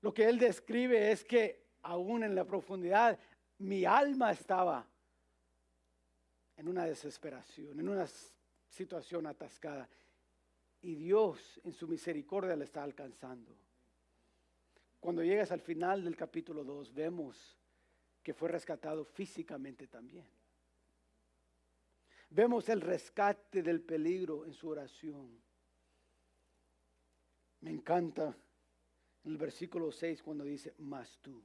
Lo 0.00 0.14
que 0.14 0.28
él 0.28 0.38
describe 0.38 1.10
es 1.10 1.24
que 1.24 1.68
aún 1.82 2.22
en 2.22 2.34
la 2.34 2.44
profundidad 2.44 3.18
mi 3.58 3.84
alma 3.84 4.30
estaba 4.30 4.86
en 6.56 6.68
una 6.68 6.84
desesperación, 6.84 7.78
en 7.78 7.88
una 7.88 8.06
situación 8.68 9.26
atascada. 9.26 9.88
Y 10.82 10.94
Dios 10.94 11.60
en 11.64 11.72
su 11.72 11.88
misericordia 11.88 12.54
le 12.54 12.64
está 12.64 12.84
alcanzando. 12.84 13.56
Cuando 15.00 15.22
llegas 15.22 15.50
al 15.52 15.60
final 15.60 16.04
del 16.04 16.16
capítulo 16.16 16.64
2, 16.64 16.92
vemos 16.92 17.56
que 18.22 18.34
fue 18.34 18.48
rescatado 18.48 19.04
físicamente 19.04 19.86
también. 19.86 20.26
Vemos 22.30 22.68
el 22.68 22.80
rescate 22.80 23.62
del 23.62 23.80
peligro 23.80 24.44
en 24.44 24.52
su 24.52 24.68
oración. 24.68 25.40
Me 27.60 27.70
encanta 27.70 28.36
el 29.30 29.36
versículo 29.36 29.92
6 29.92 30.22
cuando 30.22 30.44
dice, 30.44 30.74
más 30.78 31.18
tú, 31.20 31.42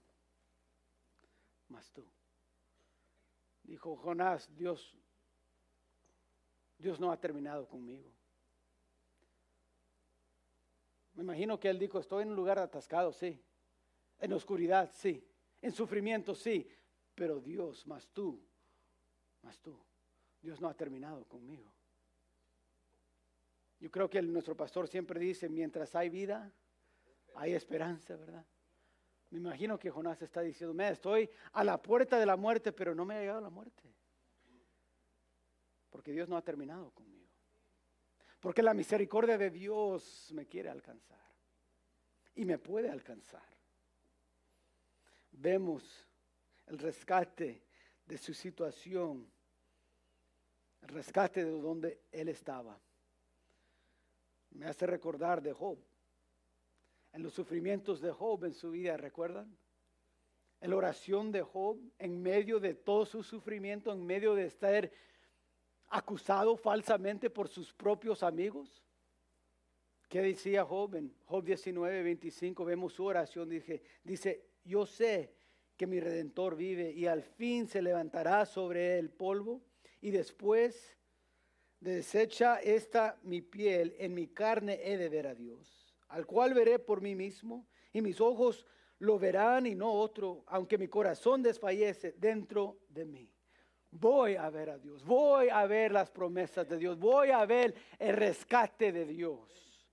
más 1.69 1.91
tú. 1.91 2.05
Dijo 3.63 3.95
Jonás, 3.95 4.53
Dios, 4.55 4.95
Dios 6.77 6.99
no 6.99 7.11
ha 7.11 7.19
terminado 7.19 7.67
conmigo. 7.67 8.11
Me 11.13 11.23
imagino 11.23 11.59
que 11.59 11.69
él 11.69 11.77
dijo, 11.77 11.99
estoy 11.99 12.23
en 12.23 12.29
un 12.29 12.35
lugar 12.35 12.59
atascado, 12.59 13.11
sí. 13.11 13.39
En 14.19 14.33
oscuridad, 14.33 14.91
sí. 14.93 15.23
En 15.61 15.71
sufrimiento, 15.71 16.33
sí. 16.33 16.67
Pero 17.13 17.39
Dios, 17.39 17.85
más 17.85 18.07
tú, 18.09 18.41
más 19.41 19.59
tú. 19.59 19.77
Dios 20.41 20.59
no 20.59 20.67
ha 20.67 20.73
terminado 20.73 21.23
conmigo. 21.25 21.71
Yo 23.79 23.91
creo 23.91 24.09
que 24.09 24.21
nuestro 24.21 24.55
pastor 24.55 24.87
siempre 24.87 25.19
dice, 25.19 25.49
mientras 25.49 25.93
hay 25.95 26.09
vida, 26.09 26.51
hay 27.35 27.53
esperanza, 27.53 28.15
¿verdad? 28.15 28.45
Me 29.29 29.39
imagino 29.39 29.79
que 29.79 29.89
Jonás 29.89 30.21
está 30.21 30.41
diciendo, 30.41 30.73
me 30.73 30.89
estoy 30.89 31.29
a 31.53 31.63
la 31.63 31.81
puerta 31.81 32.19
de 32.19 32.25
la 32.25 32.35
muerte, 32.35 32.71
pero 32.71 32.93
no 32.93 33.03
me 33.03 33.15
ha 33.15 33.19
llegado 33.19 33.41
la 33.41 33.49
muerte. 33.49 33.91
Porque 35.89 36.11
Dios 36.11 36.29
no 36.29 36.37
ha 36.37 36.41
terminado 36.43 36.91
conmigo. 36.91 37.29
Porque 38.39 38.61
la 38.61 38.73
misericordia 38.73 39.37
de 39.37 39.49
Dios 39.49 40.29
me 40.33 40.45
quiere 40.45 40.69
alcanzar. 40.69 41.17
Y 42.35 42.45
me 42.45 42.57
puede 42.57 42.89
alcanzar. 42.89 43.47
Vemos 45.31 46.07
el 46.67 46.77
rescate 46.77 47.63
de 48.05 48.17
su 48.17 48.33
situación. 48.33 49.31
El 50.81 50.89
rescate 50.89 51.43
de 51.43 51.59
donde 51.59 52.01
él 52.11 52.29
estaba. 52.29 52.79
Me 54.51 54.67
hace 54.67 54.85
recordar 54.85 55.41
de 55.41 55.53
Job. 55.53 55.79
En 57.13 57.23
los 57.23 57.33
sufrimientos 57.33 58.01
de 58.01 58.11
Job 58.11 58.43
en 58.45 58.53
su 58.53 58.71
vida, 58.71 58.97
¿recuerdan? 58.97 59.55
En 60.59 60.69
la 60.69 60.75
oración 60.75 61.31
de 61.31 61.41
Job, 61.41 61.79
en 61.99 62.21
medio 62.21 62.59
de 62.59 62.73
todo 62.73 63.05
su 63.05 63.23
sufrimiento, 63.23 63.91
en 63.91 64.05
medio 64.05 64.35
de 64.35 64.45
estar 64.45 64.91
acusado 65.89 66.57
falsamente 66.57 67.29
por 67.29 67.47
sus 67.47 67.71
propios 67.73 68.23
amigos. 68.23 68.83
¿Qué 70.09 70.21
decía 70.21 70.65
Job? 70.65 70.95
En 70.95 71.13
Job 71.25 71.43
19, 71.43 72.03
25 72.03 72.65
vemos 72.65 72.93
su 72.93 73.05
oración. 73.05 73.49
Dice, 73.49 73.81
dice, 74.03 74.49
yo 74.63 74.85
sé 74.85 75.33
que 75.77 75.87
mi 75.87 75.99
redentor 75.99 76.55
vive 76.55 76.91
y 76.91 77.07
al 77.07 77.23
fin 77.23 77.67
se 77.67 77.81
levantará 77.81 78.45
sobre 78.45 78.97
el 78.97 79.09
polvo 79.09 79.61
y 80.01 80.11
después 80.11 80.97
de 81.79 81.95
desecha 81.95 82.57
esta 82.57 83.19
mi 83.23 83.41
piel, 83.41 83.95
en 83.97 84.13
mi 84.13 84.27
carne 84.27 84.79
he 84.83 84.97
de 84.97 85.09
ver 85.09 85.27
a 85.27 85.35
Dios, 85.35 85.82
al 86.13 86.25
cual 86.25 86.53
veré 86.53 86.79
por 86.79 87.01
mí 87.01 87.15
mismo 87.15 87.67
y 87.91 88.01
mis 88.01 88.19
ojos 88.21 88.65
lo 88.99 89.19
verán 89.19 89.65
y 89.67 89.75
no 89.75 89.91
otro, 89.91 90.43
aunque 90.47 90.77
mi 90.77 90.87
corazón 90.87 91.43
desfallece 91.43 92.13
dentro 92.17 92.79
de 92.89 93.05
mí 93.05 93.33
voy 93.99 94.35
a 94.35 94.49
ver 94.49 94.69
a 94.69 94.77
Dios, 94.77 95.03
voy 95.05 95.49
a 95.49 95.65
ver 95.65 95.91
las 95.91 96.09
promesas 96.09 96.67
de 96.67 96.77
Dios, 96.77 96.97
voy 96.97 97.29
a 97.29 97.45
ver 97.45 97.75
el 97.99 98.15
rescate 98.15 98.91
de 98.91 99.05
Dios 99.05 99.85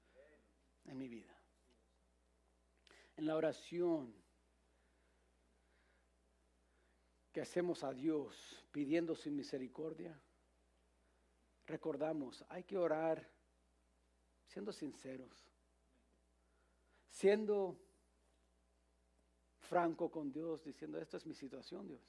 en 0.87 0.98
mi 0.98 1.09
vida. 1.09 1.37
En 3.16 3.26
la 3.26 3.37
oración 3.37 4.14
que 7.33 7.42
hacemos 7.42 7.85
a 7.85 7.92
Dios 7.92 8.64
pidiendo 8.72 9.14
su 9.14 9.30
misericordia, 9.30 10.18
recordamos, 11.66 12.44
hay 12.48 12.64
que 12.64 12.78
orar 12.78 13.28
siendo 14.46 14.72
sinceros, 14.72 15.49
siendo 17.11 17.77
franco 19.59 20.11
con 20.11 20.33
Dios, 20.33 20.64
diciendo, 20.64 20.99
esta 20.99 21.16
es 21.16 21.27
mi 21.27 21.35
situación, 21.35 21.87
Dios. 21.87 22.01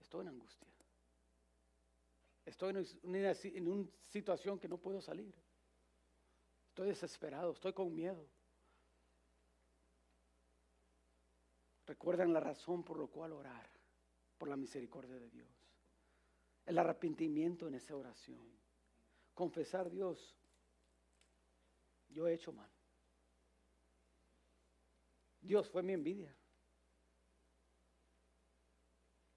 Estoy 0.00 0.22
en 0.22 0.28
angustia. 0.28 0.68
Estoy 2.44 2.74
en 2.74 3.68
una, 3.68 3.88
situación 4.02 4.58
que 4.58 4.68
no 4.68 4.76
puedo 4.76 5.00
salir. 5.00 5.34
Estoy 6.68 6.88
desesperado, 6.88 7.52
estoy 7.52 7.72
con 7.72 7.94
miedo. 7.94 8.28
Recuerdan 11.86 12.32
la 12.32 12.40
razón 12.40 12.82
por 12.82 13.00
la 13.00 13.06
cual 13.06 13.32
orar, 13.32 13.68
por 14.38 14.48
la 14.48 14.56
misericordia 14.56 15.18
de 15.18 15.30
Dios. 15.30 15.48
El 16.66 16.78
arrepentimiento 16.78 17.66
en 17.66 17.74
esa 17.74 17.96
oración. 17.96 18.46
Confesar, 19.34 19.90
Dios, 19.90 20.36
yo 22.08 22.26
he 22.26 22.34
hecho 22.34 22.52
mal. 22.52 22.73
Dios 25.44 25.68
fue 25.68 25.82
mi 25.82 25.92
envidia, 25.92 26.34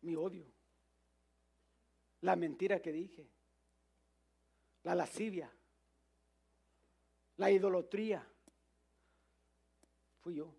mi 0.01 0.15
odio 0.15 0.57
la 2.21 2.35
mentira 2.35 2.81
que 2.81 2.91
dije, 2.91 3.29
la 4.83 4.95
lascivia, 4.95 5.51
la 7.37 7.51
idolatría, 7.51 8.27
fui 10.19 10.35
yo. 10.35 10.53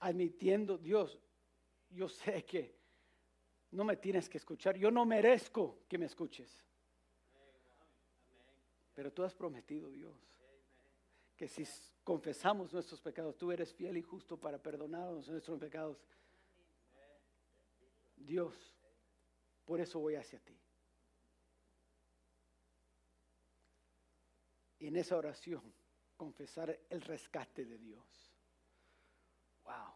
Admitiendo, 0.00 0.78
Dios, 0.78 1.18
yo 1.90 2.08
sé 2.08 2.44
que 2.44 2.76
no 3.70 3.84
me 3.84 3.96
tienes 3.96 4.28
que 4.28 4.38
escuchar, 4.38 4.76
yo 4.76 4.90
no 4.90 5.04
merezco 5.04 5.80
que 5.88 5.98
me 5.98 6.06
escuches. 6.06 6.64
Pero 8.94 9.12
tú 9.12 9.24
has 9.24 9.34
prometido, 9.34 9.90
Dios, 9.90 10.16
que 11.36 11.48
si 11.48 11.64
confesamos 12.02 12.72
nuestros 12.72 13.00
pecados, 13.00 13.36
tú 13.36 13.52
eres 13.52 13.72
fiel 13.74 13.96
y 13.96 14.02
justo 14.02 14.38
para 14.38 14.58
perdonarnos 14.58 15.28
nuestros 15.28 15.58
pecados. 15.58 15.98
Dios, 18.16 18.54
por 19.64 19.80
eso 19.80 20.00
voy 20.00 20.14
hacia 20.14 20.38
ti. 20.40 20.58
Y 24.78 24.88
en 24.88 24.96
esa 24.96 25.16
oración, 25.16 25.74
confesar 26.16 26.78
el 26.88 27.00
rescate 27.02 27.64
de 27.64 27.78
Dios. 27.78 28.32
Wow. 29.64 29.94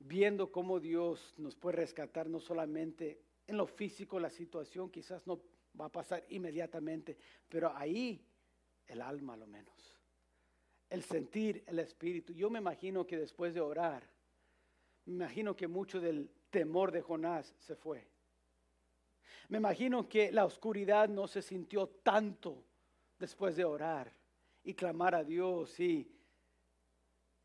Viendo 0.00 0.50
cómo 0.52 0.80
Dios 0.80 1.34
nos 1.38 1.56
puede 1.56 1.76
rescatar 1.76 2.28
no 2.28 2.40
solamente 2.40 3.22
en 3.46 3.56
lo 3.56 3.66
físico, 3.66 4.20
la 4.20 4.30
situación 4.30 4.90
quizás 4.90 5.26
no 5.26 5.40
va 5.78 5.86
a 5.86 5.92
pasar 5.92 6.24
inmediatamente, 6.28 7.16
pero 7.48 7.74
ahí 7.74 8.27
el 8.88 9.02
alma 9.02 9.36
lo 9.36 9.46
menos. 9.46 9.94
El 10.90 11.02
sentir, 11.02 11.62
el 11.66 11.78
espíritu. 11.78 12.32
Yo 12.32 12.50
me 12.50 12.58
imagino 12.58 13.06
que 13.06 13.18
después 13.18 13.54
de 13.54 13.60
orar, 13.60 14.02
me 15.04 15.14
imagino 15.14 15.54
que 15.54 15.68
mucho 15.68 16.00
del 16.00 16.30
temor 16.50 16.90
de 16.90 17.02
Jonás 17.02 17.54
se 17.58 17.76
fue. 17.76 18.06
Me 19.48 19.58
imagino 19.58 20.08
que 20.08 20.32
la 20.32 20.44
oscuridad 20.44 21.08
no 21.08 21.26
se 21.26 21.42
sintió 21.42 21.88
tanto 21.88 22.64
después 23.18 23.56
de 23.56 23.64
orar 23.64 24.12
y 24.64 24.74
clamar 24.74 25.14
a 25.14 25.24
Dios 25.24 25.78
y, 25.80 26.10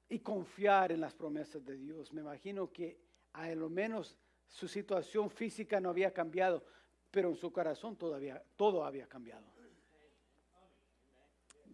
y 0.09 0.19
confiar 0.19 0.91
en 0.91 1.01
las 1.01 1.13
promesas 1.13 1.63
de 1.65 1.77
Dios. 1.77 2.11
Me 2.13 2.21
imagino 2.21 2.71
que 2.71 2.99
a 3.33 3.53
lo 3.55 3.69
menos 3.69 4.17
su 4.47 4.67
situación 4.67 5.29
física 5.29 5.79
no 5.79 5.89
había 5.89 6.13
cambiado, 6.13 6.63
pero 7.09 7.29
en 7.29 7.35
su 7.35 7.51
corazón 7.51 7.95
todavía 7.95 8.43
todo 8.55 8.83
había 8.83 9.07
cambiado. 9.07 9.45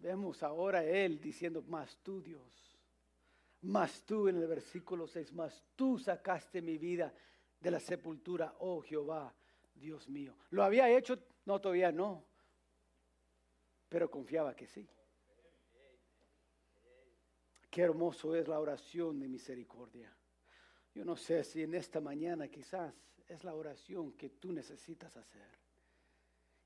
Vemos 0.00 0.42
ahora 0.42 0.82
él 0.82 1.20
diciendo, 1.20 1.62
más 1.62 1.98
tú 2.02 2.22
Dios, 2.22 2.78
más 3.62 4.02
tú 4.04 4.28
en 4.28 4.36
el 4.36 4.46
versículo 4.46 5.06
6, 5.06 5.32
más 5.34 5.62
tú 5.76 5.98
sacaste 5.98 6.62
mi 6.62 6.78
vida 6.78 7.12
de 7.60 7.70
la 7.70 7.78
sepultura, 7.78 8.54
oh 8.60 8.80
Jehová, 8.80 9.34
Dios 9.74 10.08
mío. 10.08 10.34
¿Lo 10.50 10.64
había 10.64 10.88
hecho? 10.90 11.18
No, 11.44 11.60
todavía 11.60 11.92
no, 11.92 12.24
pero 13.90 14.10
confiaba 14.10 14.56
que 14.56 14.66
sí. 14.66 14.88
Qué 17.70 17.82
hermoso 17.82 18.34
es 18.34 18.48
la 18.48 18.58
oración 18.58 19.20
de 19.20 19.28
misericordia. 19.28 20.12
Yo 20.94 21.04
no 21.04 21.16
sé 21.16 21.44
si 21.44 21.62
en 21.62 21.74
esta 21.74 22.00
mañana 22.00 22.48
quizás 22.48 22.94
es 23.28 23.44
la 23.44 23.54
oración 23.54 24.12
que 24.12 24.30
tú 24.30 24.52
necesitas 24.52 25.16
hacer. 25.16 25.46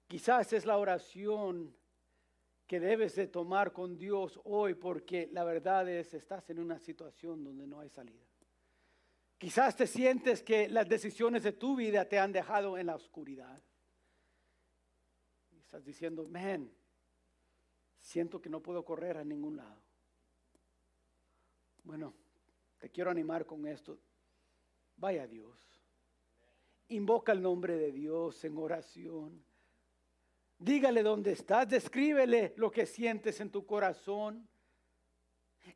Quizás 0.07 0.53
es 0.53 0.64
la 0.64 0.78
oración 0.78 1.74
que 2.66 2.80
debes 2.80 3.14
de 3.14 3.26
tomar 3.26 3.72
con 3.72 3.96
Dios 3.98 4.40
hoy 4.44 4.74
porque 4.74 5.28
la 5.32 5.44
verdad 5.44 5.88
es, 5.88 6.14
estás 6.14 6.48
en 6.50 6.58
una 6.58 6.78
situación 6.78 7.44
donde 7.44 7.66
no 7.66 7.80
hay 7.80 7.90
salida. 7.90 8.24
Quizás 9.38 9.76
te 9.76 9.86
sientes 9.86 10.42
que 10.42 10.68
las 10.68 10.88
decisiones 10.88 11.42
de 11.42 11.52
tu 11.52 11.76
vida 11.76 12.08
te 12.08 12.18
han 12.18 12.32
dejado 12.32 12.78
en 12.78 12.86
la 12.86 12.94
oscuridad. 12.94 13.62
Y 15.50 15.58
estás 15.58 15.84
diciendo, 15.84 16.26
man, 16.28 16.70
siento 18.00 18.40
que 18.40 18.48
no 18.48 18.60
puedo 18.60 18.84
correr 18.84 19.18
a 19.18 19.24
ningún 19.24 19.56
lado. 19.56 19.82
Bueno, 21.82 22.14
te 22.78 22.90
quiero 22.90 23.10
animar 23.10 23.44
con 23.44 23.66
esto. 23.66 23.98
Vaya 24.96 25.24
a 25.24 25.26
Dios. 25.26 25.82
Invoca 26.88 27.32
el 27.32 27.42
nombre 27.42 27.76
de 27.76 27.92
Dios 27.92 28.42
en 28.44 28.56
oración 28.56 29.44
Dígale 30.64 31.02
dónde 31.02 31.32
estás, 31.32 31.68
descríbele 31.68 32.54
lo 32.56 32.70
que 32.70 32.86
sientes 32.86 33.38
en 33.40 33.50
tu 33.50 33.66
corazón 33.66 34.48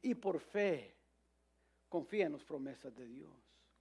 y 0.01 0.15
por 0.15 0.41
fe 0.41 0.97
confía 1.91 2.25
en 2.25 2.33
las 2.33 2.43
promesas 2.43 2.97
de 2.97 3.07
Dios. 3.07 3.31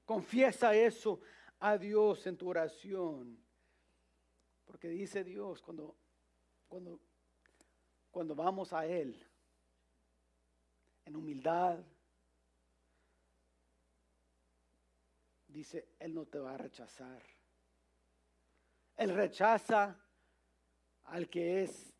Confiesa 0.03 0.75
eso 0.75 1.21
a 1.59 1.77
Dios 1.77 2.27
en 2.27 2.35
tu 2.35 2.49
oración. 2.49 3.41
Porque 4.65 4.89
dice 4.89 5.23
Dios, 5.23 5.61
cuando, 5.61 5.95
cuando, 6.67 6.99
cuando 8.11 8.35
vamos 8.35 8.73
a 8.73 8.85
Él 8.85 9.17
en 11.05 11.15
humildad, 11.15 11.79
dice, 15.47 15.87
Él 15.99 16.13
no 16.13 16.25
te 16.25 16.37
va 16.37 16.55
a 16.55 16.57
rechazar. 16.57 17.23
Él 18.97 19.15
rechaza 19.15 20.03
al 21.07 21.29
que 21.29 21.63
es, 21.63 21.93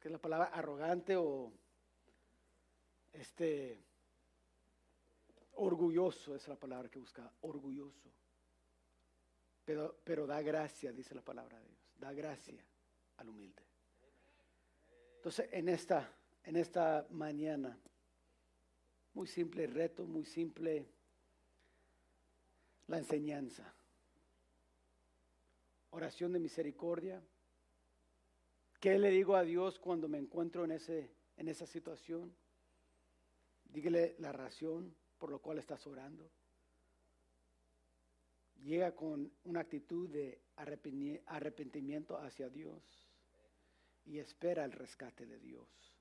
que 0.00 0.08
es 0.08 0.12
la 0.12 0.18
palabra 0.18 0.46
arrogante 0.46 1.16
o 1.16 1.52
este 3.12 3.84
orgulloso, 5.54 6.34
es 6.34 6.48
la 6.48 6.56
palabra 6.56 6.88
que 6.88 6.98
busca, 6.98 7.30
orgulloso. 7.42 8.10
Pero, 9.64 9.96
pero 10.02 10.26
da 10.26 10.42
gracia, 10.42 10.92
dice 10.92 11.14
la 11.14 11.22
palabra 11.22 11.58
de 11.58 11.66
Dios, 11.66 11.78
da 11.98 12.12
gracia 12.12 12.64
al 13.18 13.28
humilde. 13.28 13.62
Entonces, 15.16 15.48
en 15.52 15.68
esta, 15.68 16.12
en 16.42 16.56
esta 16.56 17.06
mañana, 17.10 17.78
muy 19.14 19.28
simple 19.28 19.68
reto, 19.68 20.04
muy 20.04 20.24
simple 20.24 20.88
la 22.88 22.98
enseñanza. 22.98 23.72
Oración 25.90 26.32
de 26.32 26.40
misericordia, 26.40 27.22
¿Qué 28.82 28.98
le 28.98 29.10
digo 29.10 29.36
a 29.36 29.44
Dios 29.44 29.78
cuando 29.78 30.08
me 30.08 30.18
encuentro 30.18 30.64
en, 30.64 30.72
ese, 30.72 31.08
en 31.36 31.46
esa 31.46 31.66
situación? 31.66 32.34
Dígale 33.66 34.16
la 34.18 34.32
razón 34.32 34.92
por 35.18 35.30
la 35.30 35.38
cual 35.38 35.60
estás 35.60 35.86
orando. 35.86 36.28
Llega 38.56 38.92
con 38.96 39.32
una 39.44 39.60
actitud 39.60 40.08
de 40.08 40.40
arrepentimiento 40.56 42.16
hacia 42.18 42.48
Dios 42.48 42.82
y 44.04 44.18
espera 44.18 44.64
el 44.64 44.72
rescate 44.72 45.26
de 45.26 45.38
Dios. 45.38 45.91